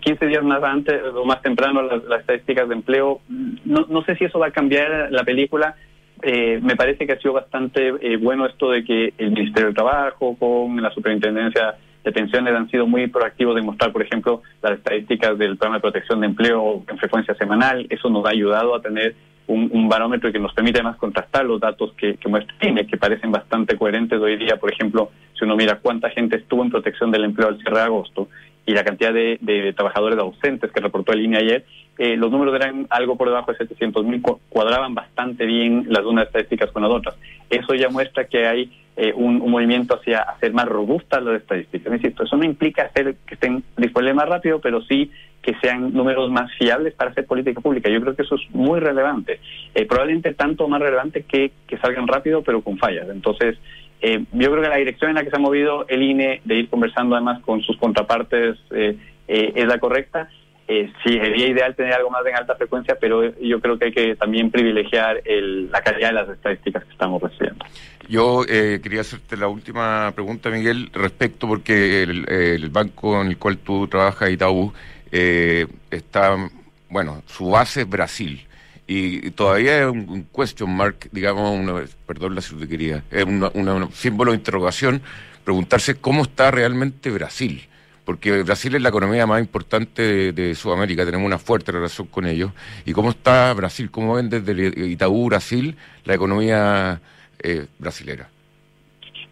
[0.00, 3.20] 15 días más antes o más temprano las, estadísticas de empleo.
[3.28, 5.76] No, no, sé si eso va a cambiar la película.
[6.20, 9.76] Eh, me parece que ha sido bastante eh, bueno esto de que el Ministerio del
[9.76, 14.72] Trabajo con la Superintendencia de Pensiones han sido muy proactivos de mostrar, por ejemplo, las
[14.72, 17.86] estadísticas del programa de protección de empleo en frecuencia semanal.
[17.88, 19.14] Eso nos ha ayudado a tener
[19.50, 23.32] un, barómetro que nos permite además contrastar los datos que, que muestra INE, que parecen
[23.32, 24.56] bastante coherentes hoy día.
[24.56, 27.84] Por ejemplo, si uno mira cuánta gente estuvo en protección del empleo al cierre de
[27.84, 28.28] agosto
[28.66, 31.64] y la cantidad de, trabajadores ausentes que reportó el INE ayer,
[31.98, 36.26] eh, los números eran algo por debajo de 700 mil, cuadraban bastante bien las unas
[36.26, 37.16] estadísticas con las otras.
[37.48, 41.92] Eso ya muestra que hay eh, un, movimiento hacia hacer más robustas las estadísticas.
[41.92, 45.10] Insisto, eso no implica hacer que estén disponibles más rápido, pero sí
[45.42, 47.88] que sean números más fiables para hacer política pública.
[47.88, 49.40] Yo creo que eso es muy relevante.
[49.74, 53.08] Eh, probablemente tanto más relevante que, que salgan rápido, pero con fallas.
[53.08, 53.56] Entonces,
[54.02, 56.54] eh, yo creo que la dirección en la que se ha movido el INE de
[56.54, 58.96] ir conversando además con sus contrapartes eh,
[59.28, 60.28] eh, es la correcta.
[60.66, 64.16] sí, sería ideal tener algo más en alta frecuencia, pero yo creo que hay que
[64.16, 67.64] también privilegiar la calidad de las estadísticas que estamos recibiendo.
[68.08, 73.58] Yo quería hacerte la última pregunta, Miguel, respecto porque el, el banco en el cual
[73.58, 74.72] tú trabajas, Itaú,
[75.10, 76.50] está,
[76.88, 78.46] bueno, su base es Brasil.
[78.86, 85.00] Y todavía es un, question mark, digamos, perdón la quería, es un símbolo de interrogación,
[85.44, 87.68] preguntarse cómo está realmente Brasil,
[88.04, 92.50] porque Brasil es la economía más importante de, Sudamérica, tenemos una fuerte relación con ellos,
[92.84, 97.00] y cómo está Brasil, cómo ven desde Itaú Brasil la economía
[97.38, 98.28] eh, brasilera.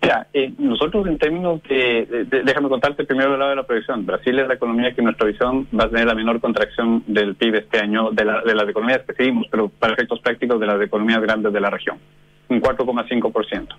[0.00, 4.06] Mira, eh, nosotros en términos de, déjame contarte primero el lado de la proyección.
[4.06, 7.34] Brasil es la economía que en nuestra visión va a tener la menor contracción del
[7.34, 10.66] PIB este año de, la, de las economías que seguimos, pero para efectos prácticos de
[10.66, 11.98] las economías grandes de la región,
[12.48, 13.74] un 4,5%.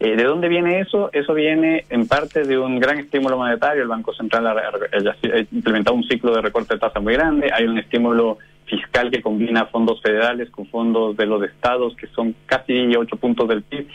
[0.00, 1.10] Eh, ¿De dónde viene eso?
[1.12, 3.82] Eso viene en parte de un gran estímulo monetario.
[3.82, 7.50] El Banco Central ha, ha implementado un ciclo de recorte de tasa muy grande.
[7.52, 12.34] Hay un estímulo fiscal que combina fondos federales con fondos de los estados, que son
[12.46, 13.86] casi ocho puntos del PIB.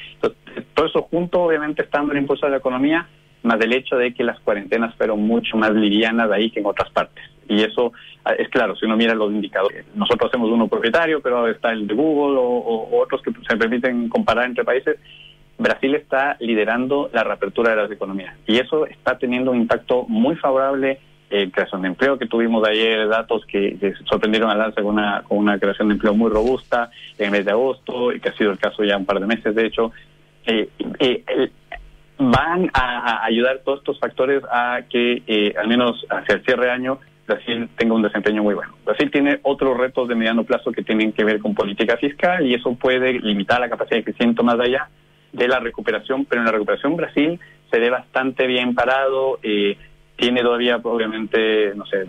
[0.73, 3.08] todo eso junto, obviamente, estando en impulso de la economía,
[3.43, 6.89] más del hecho de que las cuarentenas fueron mucho más livianas ahí que en otras
[6.91, 7.23] partes.
[7.47, 7.93] Y eso
[8.25, 9.86] ah, es claro, si uno mira los indicadores.
[9.93, 14.45] Nosotros hacemos uno propietario, pero está el de Google o, otros que se permiten comparar
[14.45, 14.97] entre países.
[15.58, 20.36] Brasil está liderando la reapertura de las economías y eso está teniendo un impacto muy
[20.36, 20.99] favorable
[21.30, 25.38] eh, creación de empleo que tuvimos ayer, datos que, sorprendieron al alza con una, con
[25.38, 28.52] una creación de empleo muy robusta en el mes de agosto, y que ha sido
[28.52, 29.92] el caso ya un par de meses, de hecho.
[30.48, 31.52] Eh, eh,
[32.18, 36.72] van a, ayudar todos estos factores a que, eh, al menos hacia el cierre de
[36.72, 38.74] año, Brasil tenga un desempeño muy bueno.
[38.86, 42.54] Brasil tiene otros retos de mediano plazo que tienen que ver con política fiscal y
[42.54, 44.90] eso puede limitar la capacidad de crecimiento más allá
[45.34, 47.40] de la recuperación, pero en la recuperación Brasil
[47.72, 49.40] se ve bastante bien parado.
[49.42, 49.76] Eh,
[50.15, 52.06] tiene todavía, obviamente, no sé,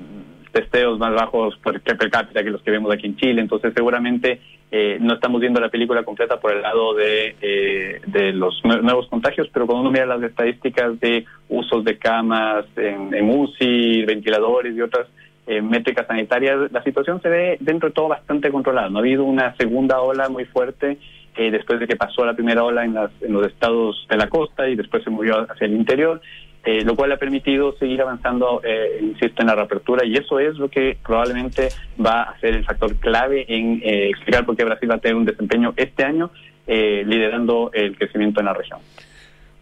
[0.53, 4.40] testeos más bajos per, per cápita que los que vemos aquí en Chile, entonces seguramente
[4.71, 9.07] eh, no estamos viendo la película completa por el lado de, eh, de los nuevos
[9.09, 14.75] contagios, pero cuando uno mira las estadísticas de usos de camas en, en UCI, ventiladores
[14.75, 15.07] y otras
[15.47, 18.88] eh, métricas sanitarias, la situación se ve dentro de todo bastante controlada.
[18.88, 20.99] No ha habido una segunda ola muy fuerte
[21.37, 24.29] eh, después de que pasó la primera ola en, las, en los estados de la
[24.29, 26.21] costa y después se movió hacia el interior.
[26.67, 30.57] Eh, lo cual ha permitido seguir avanzando, eh, insisto, en la reapertura y eso es
[30.57, 31.69] lo que probablemente
[32.05, 35.15] va a ser el factor clave en eh, explicar por qué Brasil va a tener
[35.15, 36.33] un desempeño este año
[36.67, 38.81] liderando el crecimiento en la región.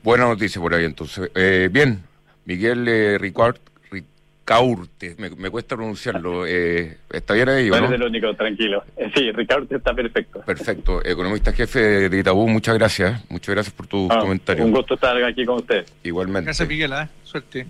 [0.02, 1.30] Buena noticia por ahí entonces.
[1.70, 2.02] bien,
[2.46, 3.56] Miguel Ricard,
[4.44, 6.46] Ricaurte, me, cuesta pronunciarlo.
[6.46, 7.70] Eh, ¿Está bien ahí?
[7.70, 8.84] No, no el único, tranquilo.
[8.94, 10.40] Eh, sí, Ricaurte está perfecto.
[10.42, 11.02] Perfecto.
[11.02, 13.24] Economista jefe de Itabú, muchas gracias.
[13.30, 14.62] Muchas gracias por tu ah, comentario.
[14.66, 15.86] Un gusto estar aquí con usted.
[16.02, 16.44] Igualmente.
[16.44, 16.92] Gracias, Miguel.
[16.92, 17.08] ¿eh?
[17.22, 17.66] Suerte.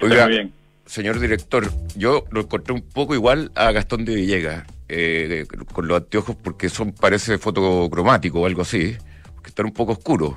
[0.00, 0.52] Oiga, bien.
[0.84, 1.64] señor director,
[1.96, 4.64] yo lo encontré un poco igual a Gastón de Villegas.
[4.88, 8.96] eh, con los anteojos porque son parece fotocromático o algo así,
[9.42, 10.34] que están un poco oscuros.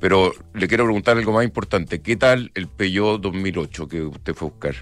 [0.00, 2.00] Pero le quiero preguntar algo más importante.
[2.00, 4.74] ¿Qué tal el Peugeot 2008 que usted fue a buscar?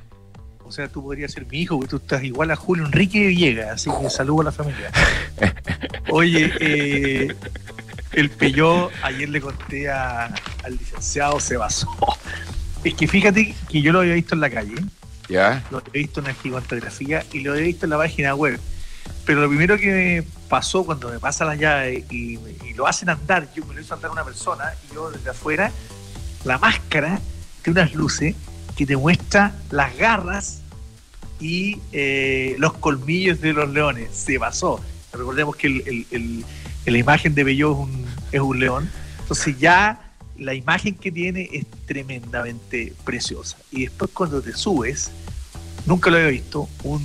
[0.64, 3.70] O sea, tú podrías ser mi hijo, porque tú estás igual a Julio Enrique Villegas,
[3.70, 4.90] así que saludo a la familia.
[6.10, 7.34] Oye, eh,
[8.12, 10.32] el Peugeot, ayer le conté al
[10.70, 11.88] licenciado se basó.
[12.82, 14.74] Es que fíjate que yo lo había visto en la calle.
[15.28, 15.64] ¿Ya?
[15.70, 18.58] Lo había visto en la gigantografía y lo había visto en la página web.
[19.24, 22.38] Pero lo primero que me pasó cuando me pasa la llave y,
[22.74, 25.72] lo hacen andar, yo me lo hizo andar una persona y yo desde afuera,
[26.44, 27.20] la máscara
[27.64, 28.34] de unas luces
[28.76, 30.60] que te muestra las garras
[31.40, 34.10] y eh, los colmillos de los leones.
[34.12, 34.78] Se pasó.
[35.12, 35.68] Recordemos que
[36.10, 36.44] el,
[36.84, 38.90] la imagen de Bello es un, es un león.
[39.20, 40.06] Entonces ya
[40.38, 43.56] la imagen que tiene es tremendamente preciosa.
[43.70, 45.10] Y después cuando te subes,
[45.86, 47.04] nunca lo había visto, un,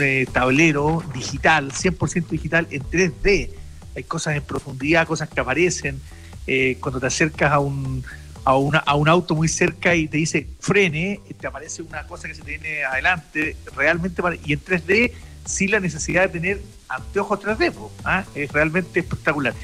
[0.00, 3.50] eh, tablero digital, 100% digital en 3D.
[3.94, 6.00] Hay cosas en profundidad, cosas que aparecen.
[6.46, 8.02] Eh, cuando te acercas a un,
[8.44, 12.26] a, una, a un auto muy cerca y te dice frene, te aparece una cosa
[12.26, 15.12] que se tiene adelante, realmente, y en 3D
[15.44, 17.72] sin la necesidad de tener anteojos 3D,
[18.04, 18.24] ¿ah?
[18.34, 19.54] es realmente espectacular.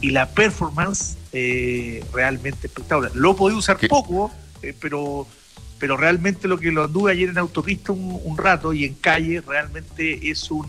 [0.00, 3.10] Y la performance eh, realmente espectacular.
[3.14, 4.30] Lo he podido usar poco,
[4.80, 5.26] pero
[5.78, 10.30] pero realmente lo que lo anduve ayer en autopista un, rato y en calle realmente
[10.30, 10.66] es un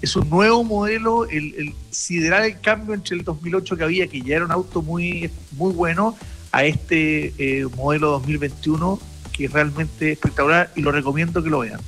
[0.00, 4.20] es un nuevo modelo, el, el siderar el cambio entre el 2008 que había, que
[4.20, 6.16] ya era un auto muy, muy bueno,
[6.52, 9.00] a este eh, modelo 2021
[9.32, 11.80] que es realmente espectacular y lo recomiendo que lo vean.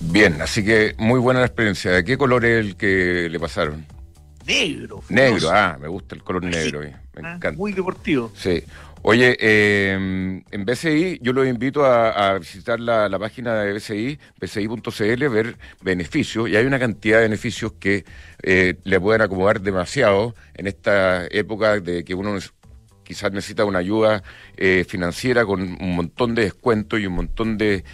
[0.00, 1.92] Bien, así que muy buena la experiencia.
[1.92, 3.86] ¿De qué color es el que le pasaron?
[4.44, 5.02] Negro.
[5.08, 6.80] Negro, ah, me gusta el color negro.
[6.80, 7.52] Me ah, encanta.
[7.52, 8.32] Muy deportivo.
[8.36, 8.64] Sí.
[9.04, 15.58] Oye, em, en BCI yo los invito a, visitar la, página de BCI, bci.cl, ver
[15.82, 18.04] beneficios, y hay una cantidad de beneficios que
[18.44, 22.38] eh, le pueden acomodar demasiado en esta época de que uno
[23.02, 24.22] quizás necesita una ayuda
[24.56, 27.84] eh, financiera con un montón de descuentos y un montón de,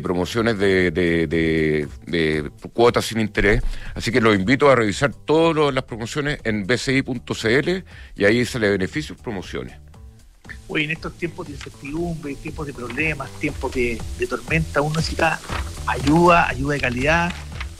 [0.00, 3.62] promociones de, de, cuotas sin interés.
[3.94, 9.20] Así que los invito a revisar todas las promociones en bci.cl y ahí sale beneficios,
[9.20, 9.81] promociones.
[10.68, 15.40] Hoy en estos tiempos de incertidumbre, tiempos de problemas, tiempos de, tormenta, uno necesita
[15.86, 17.32] ayuda, ayuda de calidad,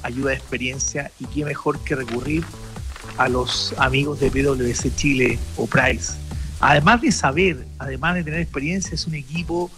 [0.03, 2.45] ayuda de experiencia y qué mejor que recurrir
[3.19, 6.13] a los amigos de PwC Chile o Price.
[6.61, 9.71] Además de saber, además de tener experiencia, es un equipo,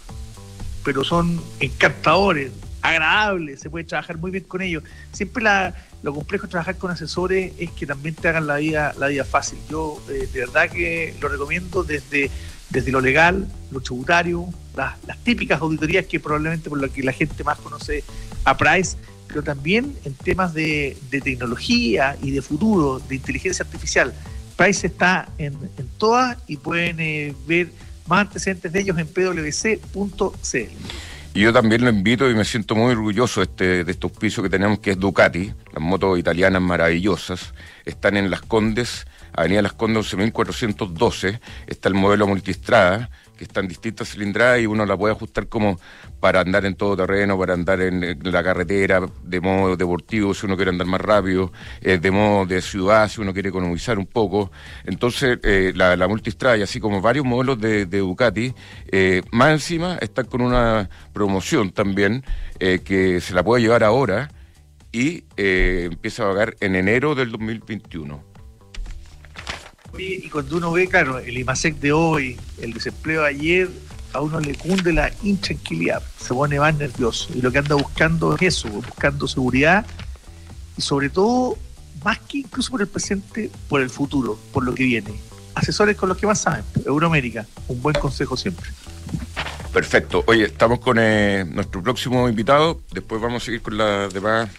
[0.83, 4.83] pero son encantadores, agradables, se puede trabajar muy bien con ellos.
[5.11, 5.43] Siempre
[6.03, 9.25] lo complejo de trabajar con asesores es que también te hagan la vida, la vida
[9.25, 9.57] fácil.
[9.69, 12.29] Yo eh, de verdad que lo recomiendo desde
[12.69, 17.43] desde lo legal, lo tributario, las, típicas auditorías que probablemente por lo que la gente
[17.43, 18.03] más conoce
[18.43, 18.97] a Price,
[19.27, 24.13] pero también en temas de, tecnología y de futuro, de inteligencia artificial.
[24.55, 25.57] Price está en,
[25.97, 27.69] todas y pueden eh, ver
[28.07, 30.59] más antecedentes de ellos en pwc.cl.
[31.33, 34.49] Y yo también lo invito y me siento muy orgulloso este, de estos pisos que
[34.49, 37.53] tenemos, que es Ducati, las motos italianas maravillosas.
[37.83, 43.67] Están en Las Condes Avenida Las Condes 11.412, está el modelo multistrada, que está en
[43.67, 45.79] distintas cilindradas y uno la puede ajustar como
[46.19, 50.55] para andar en todo terreno, para andar en, la carretera, de modo deportivo si uno
[50.55, 54.51] quiere andar más rápido, eh, de modo de ciudad si uno quiere economizar un poco.
[54.85, 58.53] Entonces, eh, la, multistrada y así como varios modelos de, Ducati,
[58.91, 62.23] eh, más encima están con una promoción también
[62.59, 64.31] que se la puede llevar ahora
[64.91, 68.34] y empieza a pagar en enero del 2021
[69.97, 73.69] y cuando uno ve, claro, el IMASEC de hoy, el desempleo de ayer,
[74.15, 77.29] a uno le cunde la intranquilidad, se pone más nervioso.
[77.35, 79.85] Y lo que anda buscando es eso, buscando seguridad
[80.77, 81.57] y sobre todo,
[82.03, 85.13] más que incluso por el presente, por el futuro, por lo que viene.
[85.53, 88.69] Asesores con los que más saben, Euroamérica, un buen consejo siempre.
[89.71, 90.23] Perfecto.
[90.27, 94.49] Oye, estamos con eh, nuestro próximo invitado, después vamos a seguir con la demás,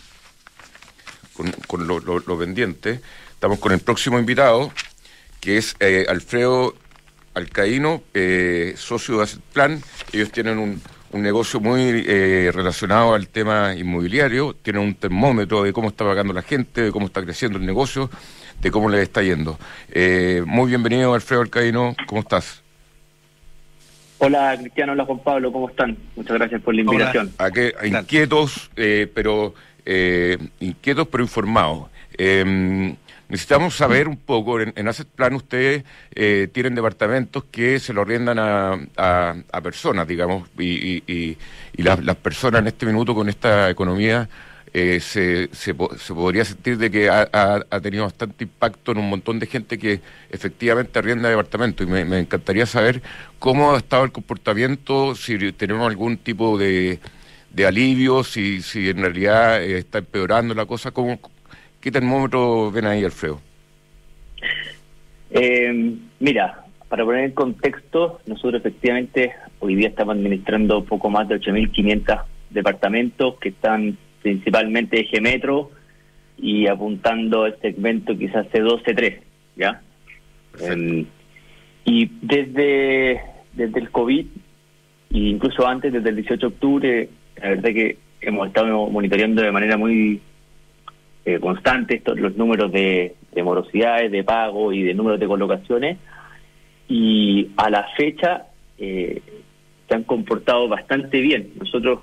[1.32, 3.00] con, con lo, lo pendiente.
[3.32, 4.72] Estamos con el próximo invitado,
[5.46, 6.74] que es eh, Alfredo
[7.34, 9.80] Alcaíno, eh, socio de Asset Plan.
[10.12, 10.82] Ellos tienen un,
[11.12, 16.42] negocio muy eh, relacionado al tema inmobiliario, tienen un termómetro de cómo está pagando la
[16.42, 18.10] gente, de cómo está creciendo el negocio,
[18.60, 19.56] de cómo les está yendo.
[20.46, 22.60] muy bienvenido, Alfredo Alcaíno, ¿cómo estás?
[24.18, 25.96] Hola Cristiano, hola Juan Pablo, ¿cómo están?
[26.16, 27.32] Muchas gracias por la invitación.
[27.38, 27.72] ¿A qué?
[27.84, 28.68] Inquietos,
[29.14, 29.54] pero
[30.58, 31.86] inquietos pero informados.
[32.18, 32.96] Em,
[33.28, 35.82] Necesitamos saber un poco, en, en Asset Plan ustedes
[36.14, 41.36] eh, tienen departamentos que se lo arriendan a, personas, digamos, y,
[41.76, 44.28] las, personas en este minuto con esta economía
[44.72, 49.46] eh, se, se, podría sentir de que ha, tenido bastante impacto en un montón de
[49.46, 50.00] gente que
[50.30, 51.82] efectivamente arrienda departamento.
[51.82, 53.02] Y me, encantaría saber
[53.40, 57.00] cómo ha estado el comportamiento, si tenemos algún tipo de,
[57.50, 60.92] de alivio, si, si en realidad eh, está empeorando la cosa.
[60.92, 61.18] ¿Cómo,
[61.86, 63.40] ¿Qué termómetro ven ahí, Alfredo?
[65.30, 71.36] Eh, mira, para poner en contexto, nosotros efectivamente hoy día estamos administrando poco más de
[71.36, 75.70] 8.500 departamentos que están principalmente eje metro
[76.36, 79.20] y apuntando al segmento quizás C2, C3,
[79.54, 79.80] ¿ya?
[81.84, 83.20] Y desde,
[83.52, 84.26] desde el COVID,
[85.12, 87.08] e incluso antes, desde el 18 de octubre,
[87.40, 90.20] la verdad que hemos estado monitoreando de manera muy
[91.26, 95.98] eh, constante estos, los números de, de morosidades, de pago y de números de colocaciones,
[96.88, 98.46] y a la fecha
[98.78, 99.20] eh,
[99.88, 101.50] se han comportado bastante bien.
[101.58, 101.98] Nosotros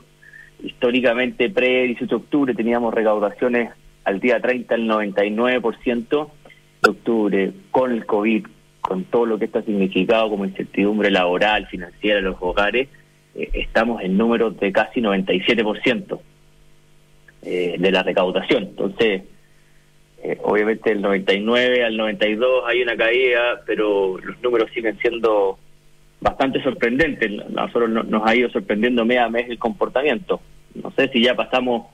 [0.61, 3.71] históricamente pre-18 de octubre teníamos recaudaciones
[4.03, 6.29] al día 30 el 99%
[6.81, 8.45] de octubre con el COVID,
[8.81, 12.89] con todo lo que esto ha significado como incertidumbre laboral, financiera los hogares,
[13.35, 16.19] eh, estamos en números de casi 97%
[17.45, 18.63] eh, de la recaudación.
[18.63, 19.23] Entonces,
[20.23, 25.59] eh, obviamente del 99 al 92 hay una caída, pero los números siguen siendo
[26.21, 27.29] bastante sorprendentes.
[27.49, 30.39] Nosotros nos ha ido sorprendiendo mes a mes el comportamiento.
[30.75, 31.87] No sé si ya pasamos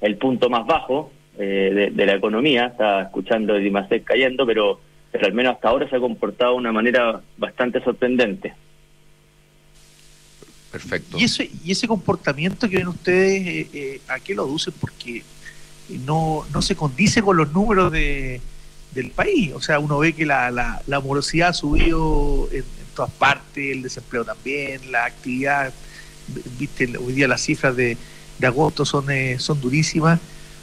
[0.00, 4.80] el punto más bajo eh, de, la economía, está escuchando el Dimacet cayendo, pero,
[5.12, 8.54] pero al menos hasta ahora se ha comportado de una manera bastante sorprendente.
[10.70, 11.18] Perfecto.
[11.18, 14.74] ¿Y ese, y ese comportamiento que ven ustedes, eh, a qué lo aducen?
[14.78, 15.22] Porque
[16.04, 18.40] no, no se condice con los números de,
[18.94, 19.52] del país.
[19.54, 22.64] O sea, uno ve que la, la, morosidad ha subido en,
[22.94, 25.72] todas partes, el desempleo también, la actividad,
[26.58, 27.96] viste, hoy día las cifras de,
[28.38, 30.20] de agosto son, eh, son durísimas.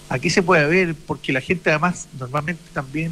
[0.09, 3.11] Aquí se puede ver, porque la gente además, normalmente también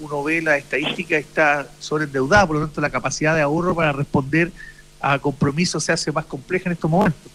[0.00, 4.52] uno ve la estadística, está sobreendeudada, por lo tanto la capacidad de ahorro para responder
[5.04, 7.30] a compromisos se hace más compleja en estos momentos.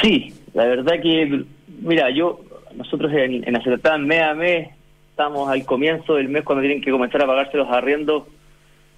[0.00, 1.44] Sí, la verdad que,
[1.80, 2.40] mira, yo
[2.74, 4.68] nosotros en, en Acertán mes a mes
[5.10, 8.24] estamos al comienzo del mes cuando tienen que comenzar a pagarse los arriendos,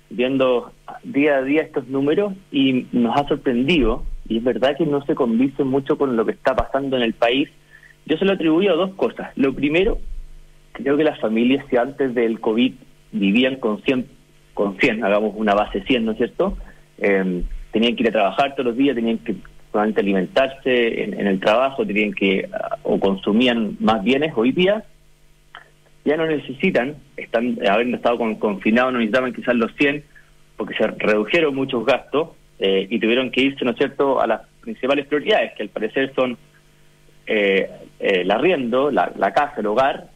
[0.09, 5.05] viendo día a día estos números y nos ha sorprendido, y es verdad que no
[5.05, 7.51] se condice mucho con lo que está pasando en el país.
[8.07, 9.31] Yo se lo atribuyo a dos cosas.
[9.37, 9.99] Lo primero,
[10.73, 12.73] creo que las familias que antes del COVID
[13.13, 14.07] vivían con 100,
[14.55, 16.57] con 100 hagamos una base 100, ¿no es cierto?
[16.99, 17.43] Eh,
[17.73, 19.35] tenían que ir a trabajar todos los días, tenían que
[19.73, 24.85] solamente alimentarse en, el trabajo, tenían que ah, o consumían más bienes hoy día,
[26.05, 30.05] ya no necesitan, están habiendo estado con, confinados, no necesitaban quizás los 100
[30.57, 32.31] porque se redujeron muchos gastos
[32.61, 36.13] eh, y tuvieron que irse, ¿no es cierto?, a las principales prioridades, que al parecer
[36.15, 36.39] son
[37.27, 37.69] eh,
[37.99, 40.07] eh el arriendo, la, casa, el hogar,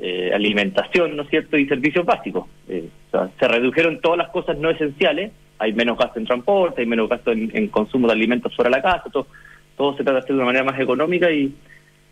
[0.00, 2.46] eh, alimentación, ¿no es cierto?, y servicios básicos.
[2.68, 7.32] se redujeron todas las cosas no esenciales hay menos gasto en transporte, hay menos gasto
[7.32, 9.26] en, consumo de alimentos fuera de la casa, todo,
[9.76, 11.54] todo se trata de hacer de una manera más económica y,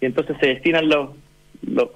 [0.00, 1.10] entonces se destinan los,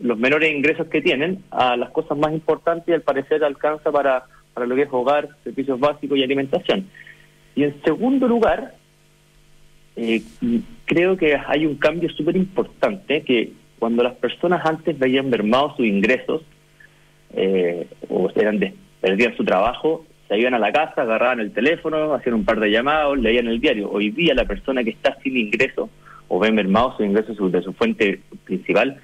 [0.00, 4.24] los, menores ingresos que tienen a las cosas más importantes y al parecer alcanza para,
[4.54, 6.88] para lo que es hogar, servicios básicos y alimentación.
[7.54, 8.74] Y en segundo lugar,
[9.96, 10.22] eh,
[10.86, 15.86] creo que hay un cambio súper importante que cuando las personas antes veían mermados sus
[15.86, 16.42] ingresos
[17.34, 18.60] eh, o eran
[19.00, 22.70] perdían su trabajo, se iban a la casa, agarraban el teléfono, hacían un par de
[22.70, 23.90] llamados, leían el diario.
[23.90, 25.90] Hoy día la persona que está sin ingreso
[26.28, 29.00] o ve mermado su ingreso de su fuente principal,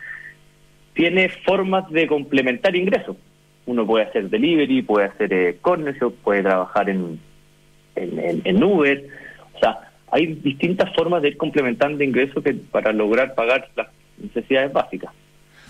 [0.95, 3.17] tiene formas de complementar ingresos.
[3.67, 5.59] Uno puede hacer delivery, puede hacer eh,
[6.23, 7.19] puede trabajar en,
[7.97, 9.05] en, Uber.
[9.57, 9.81] O sea,
[10.13, 15.11] hay distintas formas de ir complementando ingresos para lograr pagar las necesidades básicas.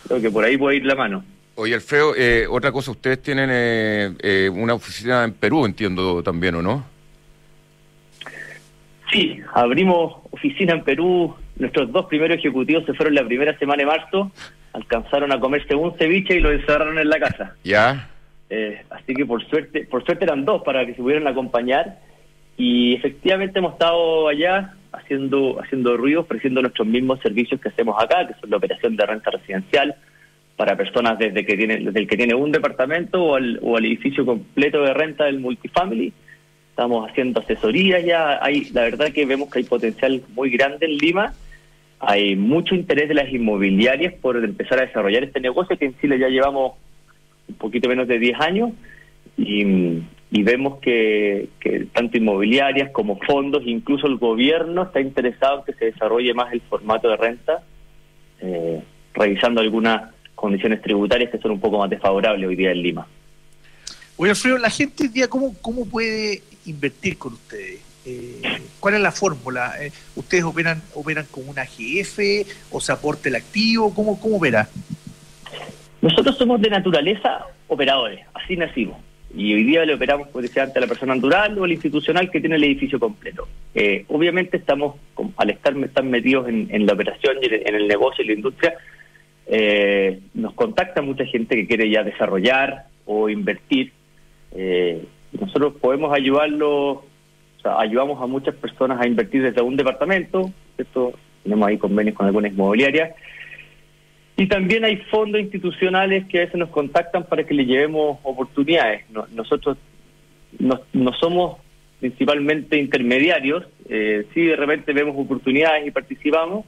[0.06, 1.24] Creo que por ahí puede ir la mano.
[1.58, 6.54] Oye, Alfredo, eh, otra cosa, ustedes tienen eh, eh, una oficina en Perú, entiendo también,
[6.56, 6.84] ¿o no?
[9.10, 11.34] Sí, abrimos oficina en Perú.
[11.56, 14.30] Nuestros dos primeros ejecutivos se fueron la primera semana de marzo,
[14.74, 17.54] alcanzaron a comerse un ceviche y lo encerraron en la casa.
[17.64, 18.10] Ya.
[18.90, 22.00] así que por suerte, por suerte eran dos para que se pudieran acompañar.
[22.58, 28.26] Y efectivamente hemos estado allá haciendo, haciendo ruido, ofreciendo nuestros mismos servicios que hacemos acá,
[28.26, 29.96] que son la operación de renta residencial,
[30.56, 34.24] para personas desde que tiene desde el que tiene un departamento o al, o edificio
[34.24, 36.12] completo de renta del multifamily.
[36.70, 38.38] Estamos haciendo asesorías ya.
[38.42, 41.34] Hay, la verdad que vemos que hay potencial muy grande en Lima.
[42.00, 46.18] Hay mucho interés de las inmobiliarias por empezar a desarrollar este negocio que en Chile
[46.18, 46.74] ya llevamos
[47.48, 48.72] un poquito menos de 10 años
[49.38, 55.72] y, vemos que, que tanto inmobiliarias como fondos, incluso el gobierno está interesado en que
[55.72, 57.62] se desarrolle más el formato de renta
[58.40, 58.82] eh,
[59.14, 63.06] revisando algunas condiciones tributarias que son un poco más desfavorables hoy día en Lima.
[64.16, 67.80] Oye, Alfredo, la gente hoy día, ¿cómo, cómo puede invertir con ustedes?
[68.06, 68.40] Eh,
[68.78, 69.72] ¿Cuál es la fórmula?
[69.80, 73.92] Eh, ¿Ustedes operan operan con una GF o se aporta el activo?
[73.92, 74.68] ¿Cómo, cómo opera?
[76.00, 78.96] Nosotros somos de naturaleza operadores, así nacimos.
[79.34, 82.40] Y hoy día le operamos, puede ser ante la persona natural o el institucional que
[82.40, 83.48] tiene el edificio completo.
[83.74, 84.96] Eh, obviamente estamos,
[85.36, 88.74] al estar tan metidos en, la operación y en el negocio y la industria,
[89.46, 93.92] eh, nos contacta mucha gente que quiere ya desarrollar o invertir.
[94.52, 95.04] Eh,
[95.38, 97.04] nosotros podemos ayudarlo, o
[97.62, 102.26] sea, ayudamos a muchas personas a invertir desde un departamento, esto tenemos ahí convenios con
[102.26, 103.14] algunas inmobiliarias,
[104.36, 109.04] y también hay fondos institucionales que a veces nos contactan para que le llevemos oportunidades.
[109.32, 109.78] nosotros
[110.58, 111.58] no, no, somos
[112.00, 116.66] principalmente intermediarios, eh, sí de repente vemos oportunidades y participamos,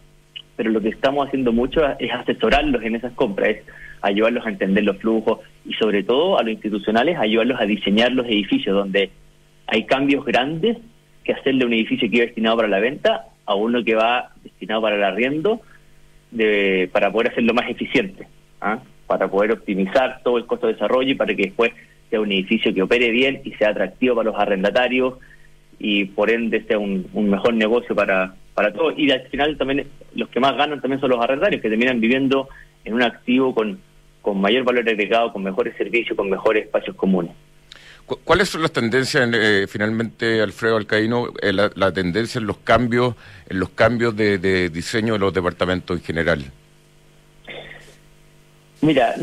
[0.58, 3.58] pero lo que estamos haciendo mucho es asesorarlos en esas compras, es
[4.02, 8.26] ayudarlos a entender los flujos y sobre todo a los institucionales ayudarlos a diseñar los
[8.26, 9.12] edificios donde
[9.68, 10.76] hay cambios grandes
[11.22, 14.82] que hacerle un edificio que iba destinado para la venta a uno que va destinado
[14.82, 15.60] para el arriendo
[16.32, 18.26] de, para poder hacerlo más eficiente,
[18.60, 18.80] ¿ah?
[19.06, 21.70] para poder optimizar todo el costo de desarrollo y para que después
[22.10, 25.14] sea un edificio que opere bien y sea atractivo para los arrendatarios
[25.78, 28.94] y por ende sea un, mejor negocio para, para todos.
[28.96, 29.86] Y al final también
[30.16, 32.48] los que más ganan también son los arrendatarios, que terminan viviendo
[32.84, 33.78] en un activo con,
[34.20, 37.30] con mayor valor agregado, con mejores servicios, con mejores espacios comunes.
[38.24, 43.14] ¿Cuáles son las tendencias, eh, finalmente, Alfredo Alcaíno, eh, la, tendencia en los cambios,
[43.48, 46.44] en los cambios de, diseño de los departamentos en general?
[48.80, 49.14] Mira,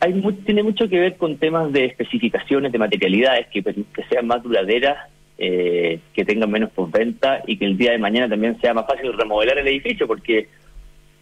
[0.00, 4.42] hay tiene mucho que ver con temas de especificaciones, de materialidades que, que sean más
[4.42, 5.08] duraderas,
[5.38, 9.12] eh, que tengan menos postventa y que el día de mañana también sea más fácil
[9.12, 10.48] remodelar el edificio, porque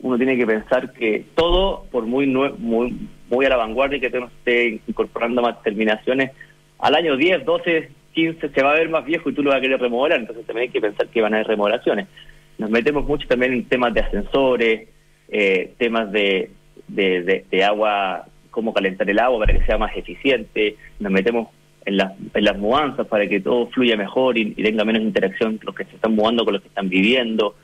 [0.00, 2.96] uno tiene que pensar que todo, por muy muy,
[3.28, 6.32] muy a la vanguardia que esté incorporando más terminaciones,
[6.78, 9.58] al año 10, 12, 15 se va a ver más viejo y tú lo vas
[9.58, 12.08] a querer remodelar, entonces también hay que pensar que van a haber remodelaciones.
[12.58, 14.88] Nos metemos mucho también en temas de ascensores,
[15.28, 16.50] eh, temas de,
[16.88, 21.48] de, agua, cómo calentar el agua para que sea más eficiente, nos metemos
[21.84, 25.74] en, las en las mudanzas para que todo fluya mejor y, tenga menos interacción los
[25.74, 27.54] que se están mudando con los que están viviendo.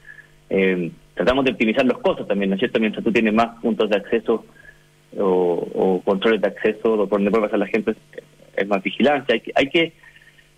[0.49, 2.81] Eh, tratamos de optimizar los costos también, ¿no es cierto?
[2.81, 4.45] Mientras tú tienes más puntos de acceso
[5.19, 7.95] o, o controles de acceso por donde puede pasar la gente,
[8.57, 9.35] es más vigilancia.
[9.35, 9.93] Hay que, hay que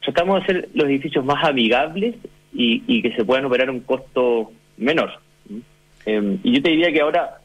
[0.03, 2.15] tratamos de hacer los edificios más amigables
[2.53, 5.11] y, que se puedan operar a un costo menor.
[6.07, 7.39] Em, y yo te diría que ahora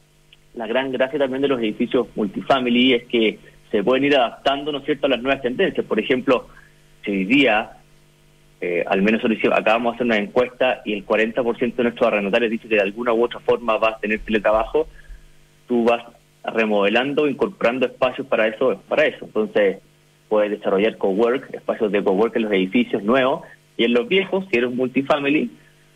[0.54, 3.38] la gran gracia también de los edificios multifamily es que
[3.74, 5.84] se pueden ir adaptando, ¿no es cierto?, a las nuevas tendencias.
[5.84, 6.46] Por ejemplo,
[7.04, 7.72] si hoy día,
[8.60, 9.20] eh, al menos
[9.52, 13.12] acabamos de hacer una encuesta y el 40% de nuestros arrendatarios dice que de alguna
[13.12, 14.86] u otra forma vas a tener teletrabajo,
[15.66, 16.04] tú vas
[16.44, 19.24] remodelando, incorporando espacios para eso, para eso.
[19.24, 19.78] Entonces,
[20.28, 23.42] puedes desarrollar cowork, espacios de cowork en los edificios nuevos,
[23.76, 25.50] y en los viejos, si eres multifamily,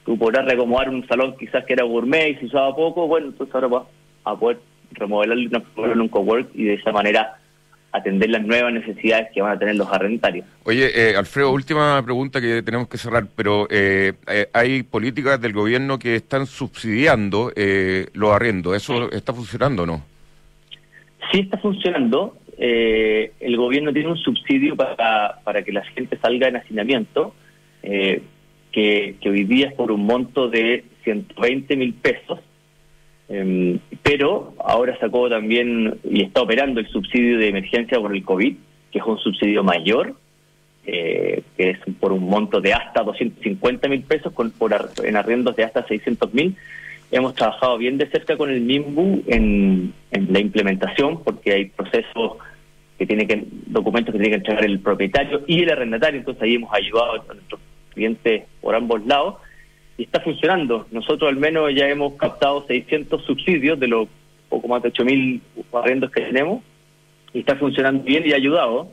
[0.05, 3.55] tú podrás reacomodar un salón quizás que era gourmet y se usaba poco, bueno, entonces
[3.55, 3.87] ahora vas
[4.25, 4.59] a poder
[4.91, 7.38] remodelarlo en un cowork y de esa manera
[7.93, 10.47] atender las nuevas necesidades que van a tener los arrendarios.
[10.65, 15.53] Oye, eh, Alfredo, última pregunta que tenemos que cerrar, pero eh, eh, hay políticas del
[15.53, 17.53] gobierno que están subsidiando
[18.13, 20.05] los arriendos, ¿eso está funcionando o no?
[21.33, 26.49] Sí está funcionando, eh, el gobierno tiene un subsidio para, para que la gente salga
[26.49, 27.35] en hacinamiento,
[27.83, 28.23] eh,
[28.73, 32.41] que, hoy día es por un monto de 120 mil pesos,
[33.29, 38.57] em, pero ahora sacó también y está operando el subsidio de emergencia por el COVID,
[38.91, 40.15] que es un subsidio mayor,
[40.87, 44.75] eh, que es por un monto de hasta 250 mil pesos con, por,
[45.05, 46.57] en arriendos de hasta 600 mil.
[47.11, 52.39] Hemos trabajado bien de cerca con el MIMBU en, en la implementación porque hay procesos
[52.99, 56.57] que tiene que documentos que tiene que entregar el propietario y el arrendatario, entonces ahí
[56.57, 57.61] hemos ayudado a nuestros
[57.95, 59.37] clientes por ambos lados
[59.99, 60.87] y está funcionando.
[60.91, 64.09] Nosotros al menos ya hemos captado 600 subsidios de los
[64.49, 65.41] poco más de 8.000
[65.75, 66.63] arrendos que tenemos
[67.35, 68.91] y está funcionando bien y ha ayudado.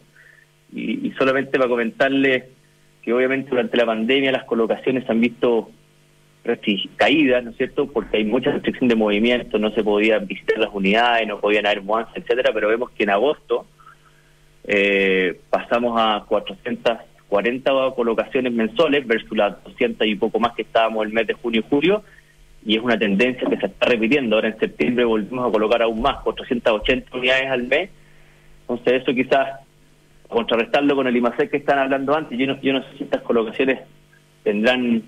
[0.74, 2.50] Y, solamente para comentarle
[3.02, 5.70] que obviamente durante la pandemia las colocaciones han visto
[6.98, 7.88] caídas, ¿no es cierto?
[7.88, 11.82] Porque hay mucha restricción de movimiento, no se podían visitar las unidades, no podían haber
[11.82, 13.66] mudanzas, etcétera, pero vemos que en agosto
[14.64, 16.26] eh, pasamos a
[17.30, 21.62] 440 colocaciones mensuales versus las 200 y poco más que estábamos el mes de junio
[21.66, 22.04] y julio,
[22.66, 24.36] y es una tendencia que se está repitiendo.
[24.36, 27.90] Ahora en septiembre volvimos a colocar aún más, 480 unidades al mes.
[28.62, 29.60] Entonces eso quizás,
[30.28, 33.22] contrarrestarlo con el IMASEC que están hablando antes, yo no, yo no sé si estas
[33.22, 33.82] colocaciones
[34.44, 35.04] tendrán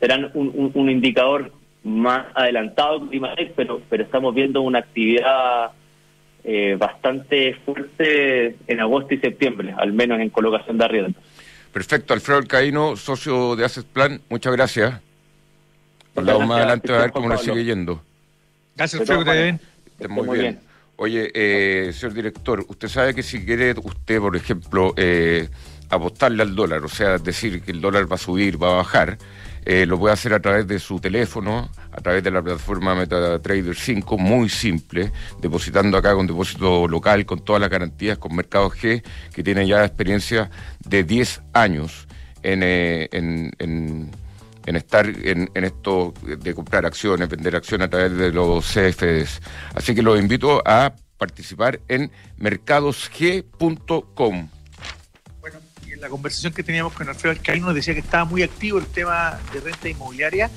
[0.00, 3.20] serán un, un, indicador más adelantado que
[3.56, 5.70] pero, pero estamos viendo una actividad
[6.44, 11.22] eh, bastante fuerte en agosto y septiembre, al menos en colocación de arriendos.
[11.76, 14.98] Perfecto, Alfredo Alcaíno, socio de Asset Plan, muchas gracias.
[16.14, 18.02] Hablamos más adelante a ver cómo le sigue yendo.
[18.74, 19.58] Gracias, Alfredo.
[20.08, 20.58] Muy, bien.
[20.96, 25.50] Oye, eh, señor director, usted sabe que si quiere usted, por ejemplo, eh,
[25.90, 29.18] apostarle al dólar, o sea, decir que el dólar va a subir, va a bajar,
[29.66, 33.74] eh, lo puede hacer a través de su teléfono, a través de la plataforma MetaTrader
[33.74, 35.10] 5, muy simple,
[35.40, 39.02] depositando acá con depósito local, con todas las garantías, con Mercado G,
[39.34, 40.50] que tiene ya experiencia
[40.88, 42.06] de 10 años
[42.44, 44.12] en, eh, en,
[44.66, 49.40] estar en, esto de comprar acciones, vender acciones a través de los CFDs.
[49.74, 54.48] Así que los invito a participar en mercadosg.com
[56.00, 59.38] la conversación que teníamos con Alfredo Alcaíno nos decía que estaba muy activo el tema
[59.52, 60.50] de renta inmobiliaria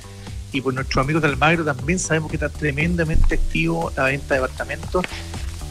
[0.51, 4.41] y por nuestros amigos del Almagro también sabemos que está tremendamente activo la venta de
[4.41, 5.05] departamentos.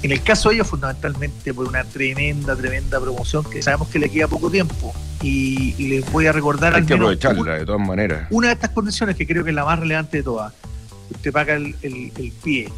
[0.02, 4.08] En el caso de ellos, fundamentalmente por una tremenda, tremenda promoción que sabemos que le
[4.08, 4.94] queda poco tiempo.
[5.20, 6.76] Y, les voy a recordar.
[6.76, 8.28] Hay que aprovecharla de todas maneras.
[8.30, 10.52] Una de estas condiciones que creo que es la más relevante de todas.
[11.10, 12.70] Usted paga el, el pie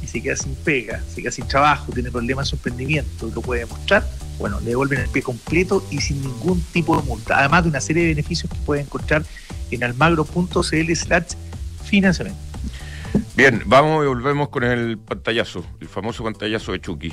[0.00, 3.40] y se queda sin pega, se queda sin trabajo, tiene problemas de emprendimiento y lo
[3.40, 4.06] puede demostrar
[4.40, 7.38] bueno, le devuelven el pie completo y sin ningún tipo de multa.
[7.38, 9.22] Además de una serie de beneficios que puede encontrar
[9.70, 11.34] en almagro.cl slash
[11.84, 12.40] financiamiento.
[13.36, 17.12] Bien, vamos y volvemos con el pantallazo, el famoso pantallazo de Chucky.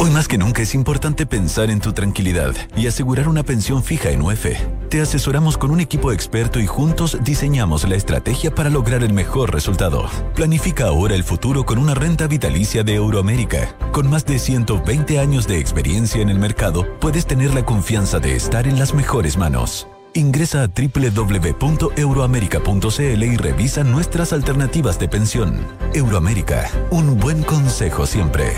[0.00, 4.10] Hoy más que nunca es importante pensar en tu tranquilidad y asegurar una pensión fija
[4.10, 4.46] en UEF.
[4.88, 9.52] Te asesoramos con un equipo experto y juntos diseñamos la estrategia para lograr el mejor
[9.52, 10.06] resultado.
[10.34, 13.76] Planifica ahora el futuro con una renta vitalicia de Euroamérica.
[13.92, 18.34] Con más de 120 años de experiencia en el mercado, puedes tener la confianza de
[18.34, 19.86] estar en las mejores manos.
[20.14, 25.66] Ingresa a www.euroamerica.cl y revisa nuestras alternativas de pensión.
[25.92, 28.54] Euroamérica, un buen consejo siempre.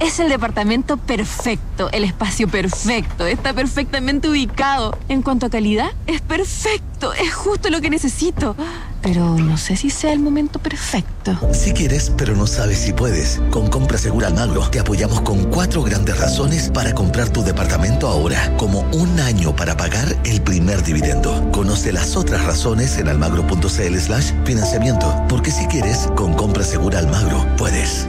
[0.00, 4.96] Es el departamento perfecto, el espacio perfecto, está perfectamente ubicado.
[5.10, 8.56] En cuanto a calidad, es perfecto, es justo lo que necesito.
[9.02, 11.38] Pero no sé si sea el momento perfecto.
[11.52, 13.42] Si quieres, pero no sabes si puedes.
[13.50, 18.56] Con Compra Segura Almagro te apoyamos con cuatro grandes razones para comprar tu departamento ahora,
[18.56, 21.50] como un año para pagar el primer dividendo.
[21.52, 25.14] Conoce las otras razones en almagro.cl slash financiamiento.
[25.28, 28.08] Porque si quieres, con Compra Segura Almagro, puedes.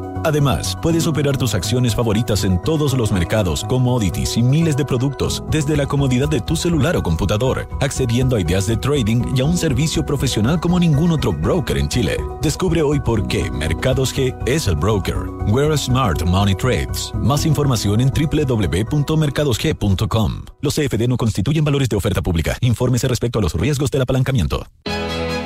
[0.23, 5.43] Además, puedes operar tus acciones favoritas en todos los mercados, commodities y miles de productos
[5.49, 9.45] desde la comodidad de tu celular o computador, accediendo a ideas de trading y a
[9.45, 12.17] un servicio profesional como ningún otro broker en Chile.
[12.41, 15.17] Descubre hoy por qué Mercados G es el broker.
[15.47, 17.11] Where Smart Money Trades.
[17.15, 20.45] Más información en www.mercadosg.com.
[20.61, 22.57] Los CFD no constituyen valores de oferta pública.
[22.61, 24.67] Infórmese respecto a los riesgos del apalancamiento.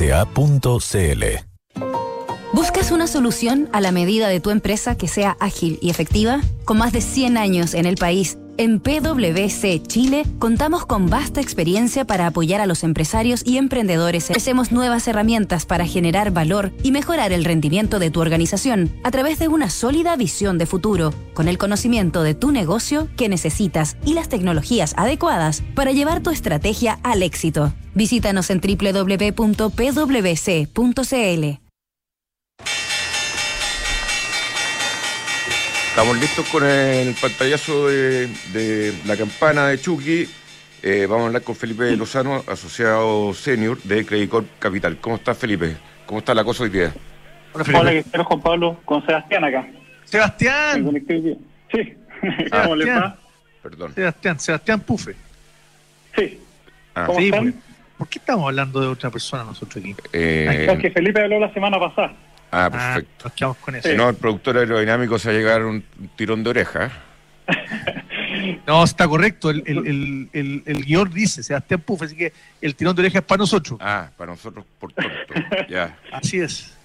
[0.00, 1.50] www.independencia-medio
[2.52, 6.40] ¿Buscas una solución a la medida de tu empresa que sea ágil y efectiva?
[6.64, 12.04] Con más de 100 años en el país, en PwC Chile contamos con vasta experiencia
[12.04, 14.28] para apoyar a los empresarios y emprendedores.
[14.28, 19.38] Ofrecemos nuevas herramientas para generar valor y mejorar el rendimiento de tu organización a través
[19.38, 24.12] de una sólida visión de futuro, con el conocimiento de tu negocio que necesitas y
[24.12, 27.72] las tecnologías adecuadas para llevar tu estrategia al éxito.
[27.94, 29.30] Visítanos en www.pwc.cl.
[36.00, 40.26] Estamos listos con el pantallazo de, la campana de Chucky.
[40.82, 44.96] Eh, vamos a hablar con Felipe Lozano, asociado senior de Credit Capital.
[44.96, 45.76] ¿Cómo está Felipe?
[46.06, 46.94] ¿Cómo está la cosa hoy día?
[47.52, 49.68] Hola, Juan Pablo, con Sebastián acá.
[50.04, 50.90] Sebastián.
[51.70, 51.94] Sí.
[52.50, 53.18] ¿Cómo le va?
[53.62, 53.94] Perdón.
[53.94, 55.14] Sebastián, Sebastián Pufe.
[56.16, 56.40] Sí.
[56.94, 57.04] Ah.
[57.08, 57.54] ¿Cómo están?
[57.98, 59.94] ¿Por qué estamos hablando de otra persona nosotros aquí?
[60.14, 60.78] Eh...
[60.80, 62.14] que Felipe habló la semana pasada.
[62.50, 63.24] Ah, ah perfecto.
[63.24, 63.94] nos quedamos con eso.
[63.94, 65.84] no, el productor aerodinámico se va a llegar un,
[66.16, 66.90] tirón de oreja.
[68.66, 69.50] No, está correcto.
[69.50, 73.18] El, el, el, el, el guion dice Sebastián Puf, así que el tirón de oreja
[73.18, 73.78] es para nosotros.
[73.82, 75.10] Ah, para nosotros por tonto.
[75.68, 75.98] ya.
[76.12, 76.76] Así es.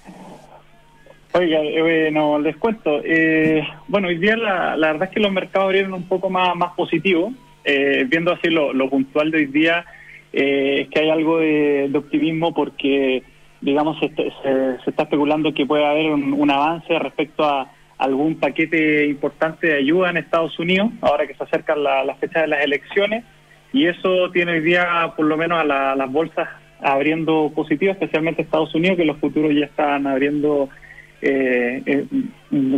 [1.38, 3.01] Oiga, eh, no, les cuento.
[3.03, 6.55] Eh, bueno, hoy día la, la, verdad es que los mercados abrieron un poco más,
[6.55, 7.34] más positivos.
[7.66, 9.84] Eh, viendo así lo, lo, puntual de hoy día,
[10.32, 13.24] eh, es que hay algo de, de optimismo porque,
[13.66, 19.07] digamos, se, se, está especulando que puede haber un, un avance respecto a algún paquete
[19.07, 22.63] importante de ayuda en Estados Unidos, ahora que se acercan la, la fecha de las
[22.63, 23.24] elecciones,
[23.74, 26.47] y eso tiene hoy día por lo menos a la, las bolsas
[26.80, 30.70] abriendo positivo, especialmente Estados Unidos, que los futuros ya están abriendo
[31.22, 32.05] eh, eh,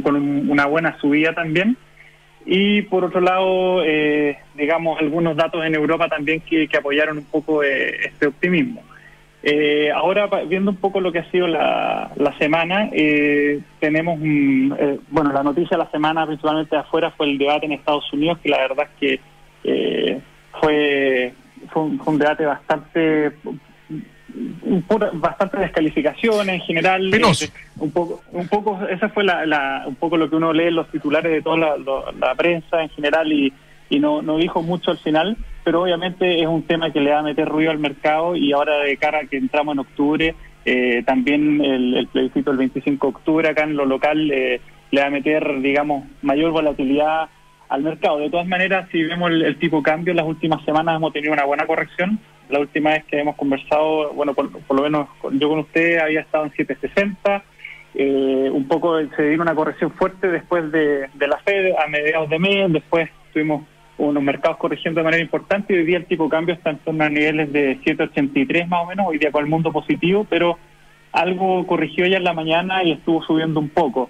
[0.02, 0.16] con
[0.50, 1.76] una buena subida también.
[2.46, 7.26] Y por otro lado, eh, digamos, algunos datos en Europa también que, que apoyaron un
[7.26, 8.82] poco eh, este optimismo.
[9.50, 14.76] Eh, ahora, viendo un poco lo que ha sido la, la semana, eh, tenemos, un,
[14.78, 18.12] eh, bueno, la noticia de la semana principalmente de afuera fue el debate en Estados
[18.12, 19.20] Unidos, que la verdad es que
[19.64, 20.22] eh,
[20.60, 21.34] fue,
[21.72, 23.32] fue un, fue, un, debate bastante
[25.14, 30.18] bastante descalificación en general eh, un poco un poco esa fue la, la, un poco
[30.18, 33.32] lo que uno lee en los titulares de toda la, la, la prensa en general
[33.32, 33.54] y,
[33.90, 35.38] y no, no dijo mucho al final
[35.68, 38.78] pero obviamente es un tema que le va a meter ruido al mercado y ahora
[38.78, 43.14] de cara a que entramos en octubre eh, también el, el, plebiscito del 25 de
[43.14, 44.62] octubre acá en lo local eh,
[44.92, 47.28] le va a meter digamos mayor volatilidad
[47.68, 48.20] al mercado.
[48.20, 51.12] De todas maneras, si vemos el, el tipo de cambio, en las últimas semanas hemos
[51.12, 52.18] tenido una buena corrección.
[52.48, 56.22] La última vez que hemos conversado, bueno, por, por lo menos yo con usted había
[56.22, 57.44] estado en 760.
[57.94, 62.30] Eh, un poco se dio una corrección fuerte después de, de la Fed a mediados
[62.30, 62.72] de mes.
[62.72, 63.66] Después tuvimos
[63.98, 67.04] unos mercados corrigiendo de manera importante hoy día el tipo de cambio está en torno
[67.04, 70.58] a niveles de 783 más o menos, hoy día con el mundo positivo, pero
[71.12, 74.10] algo corrigió ya en la mañana y estuvo subiendo un poco.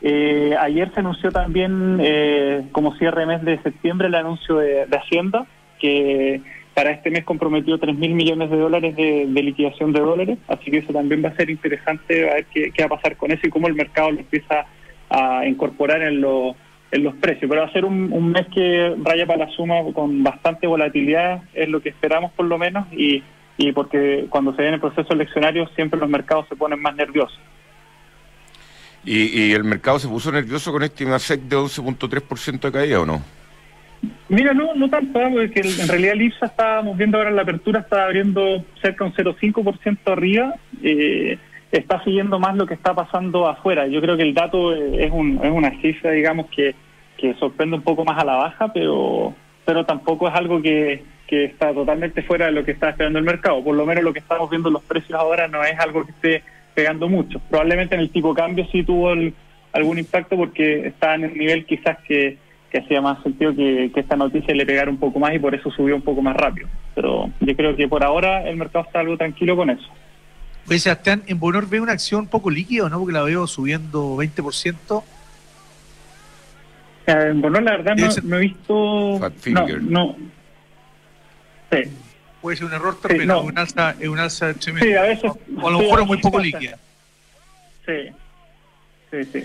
[0.00, 5.46] Eh, ayer se anunció también, eh, como cierre mes de septiembre, el anuncio de, Hacienda,
[5.80, 6.40] que
[6.74, 10.78] para este mes comprometió 3 mil millones de dólares de, liquidación de dólares, así que
[10.78, 13.46] eso también va a ser interesante a ver qué, qué va a pasar con eso
[13.46, 14.66] y cómo el mercado lo empieza
[15.10, 16.54] a incorporar en, lo,
[16.90, 17.48] en los precios.
[17.48, 21.42] Pero va a ser un, un mes que raya para la suma con bastante volatilidad,
[21.54, 23.22] es lo que esperamos por lo menos, y,
[23.56, 27.38] y porque cuando se viene el proceso eleccionario siempre los mercados se ponen más nerviosos.
[29.04, 33.06] ¿Y, ¿Y, el mercado se puso nervioso con este IMASEC de 11.3% de caída o
[33.06, 33.22] no?
[34.28, 37.80] Mira, no, no tanto, porque en realidad el IPSA estábamos viendo ahora en la apertura,
[37.80, 41.38] está abriendo cerca de un 0,5% arriba, eh,
[41.72, 43.86] está siguiendo más lo que está pasando afuera.
[43.86, 46.74] Yo creo que el dato es, un, es una cifra, digamos, que,
[47.16, 51.44] que sorprende un poco más a la baja, pero, pero tampoco es algo que, que
[51.44, 53.62] está totalmente fuera de lo que está esperando el mercado.
[53.62, 56.12] Por lo menos lo que estamos viendo en los precios ahora no es algo que
[56.12, 56.42] esté
[56.74, 57.40] pegando mucho.
[57.50, 59.10] Probablemente en el tipo cambio sí tuvo
[59.72, 62.38] algún impacto porque está en el nivel quizás que,
[62.70, 65.54] que hacía más sentido que, que, esta noticia le pegara un poco más y por
[65.54, 66.68] eso subió un poco más rápido.
[66.94, 69.88] Pero yo creo que por ahora el mercado está algo tranquilo con eso.
[70.68, 72.98] Oye, Sebastián, en Bonor ve una acción poco líquida, ¿no?
[72.98, 75.02] Porque la veo subiendo 20%.
[77.06, 79.20] Eh, en Bonor la verdad no, no, he visto...
[79.50, 80.16] No, no.
[81.72, 81.90] Sí
[82.40, 83.40] puede ser un error, pero sí, no.
[83.42, 84.86] un alza, es un alza tremenda.
[84.86, 85.32] Sí, a veces.
[85.60, 86.78] O a lo mejor es muy poco líquida.
[87.84, 88.10] Sí,
[89.10, 89.44] sí, sí.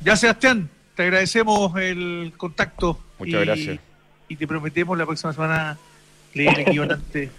[0.00, 2.98] Ya, Sebastián, te agradecemos el contacto.
[3.18, 3.78] Muchas y, gracias.
[4.28, 5.78] Y te prometemos la próxima semana
[6.34, 7.30] leer el equivalente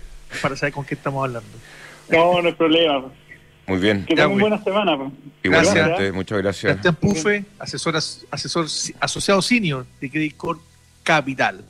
[0.42, 1.50] para saber con qué estamos hablando.
[2.10, 3.12] No, no hay problema.
[3.68, 4.06] Muy bien.
[4.06, 5.12] Que tengan buena semana.
[5.44, 6.14] Igualmente, gracias.
[6.14, 6.72] muchas gracias.
[6.72, 8.66] Sebastián Pufe, asesor, asesor
[9.00, 10.62] asociado senior de Credit Corp
[11.04, 11.64] Capital.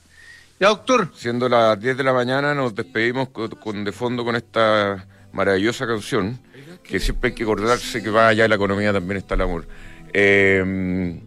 [0.60, 1.12] Ya, doctor.
[1.16, 5.86] Siendo las 10 de la mañana, nos despedimos con, con, de fondo con esta maravillosa
[5.86, 6.40] canción,
[6.84, 9.68] que siempre hay que acordarse que va allá en la economía también está el amor.
[10.14, 11.20] Eh,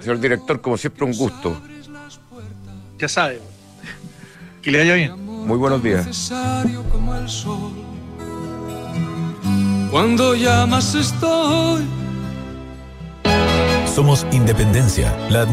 [0.00, 1.60] señor director, como siempre, un gusto.
[2.98, 3.40] Ya sabe.
[4.62, 5.12] Que le vaya bien.
[5.20, 6.32] Muy buenos días.
[9.96, 11.82] Cuando llamas estoy.
[13.86, 15.46] Somos Independencia, la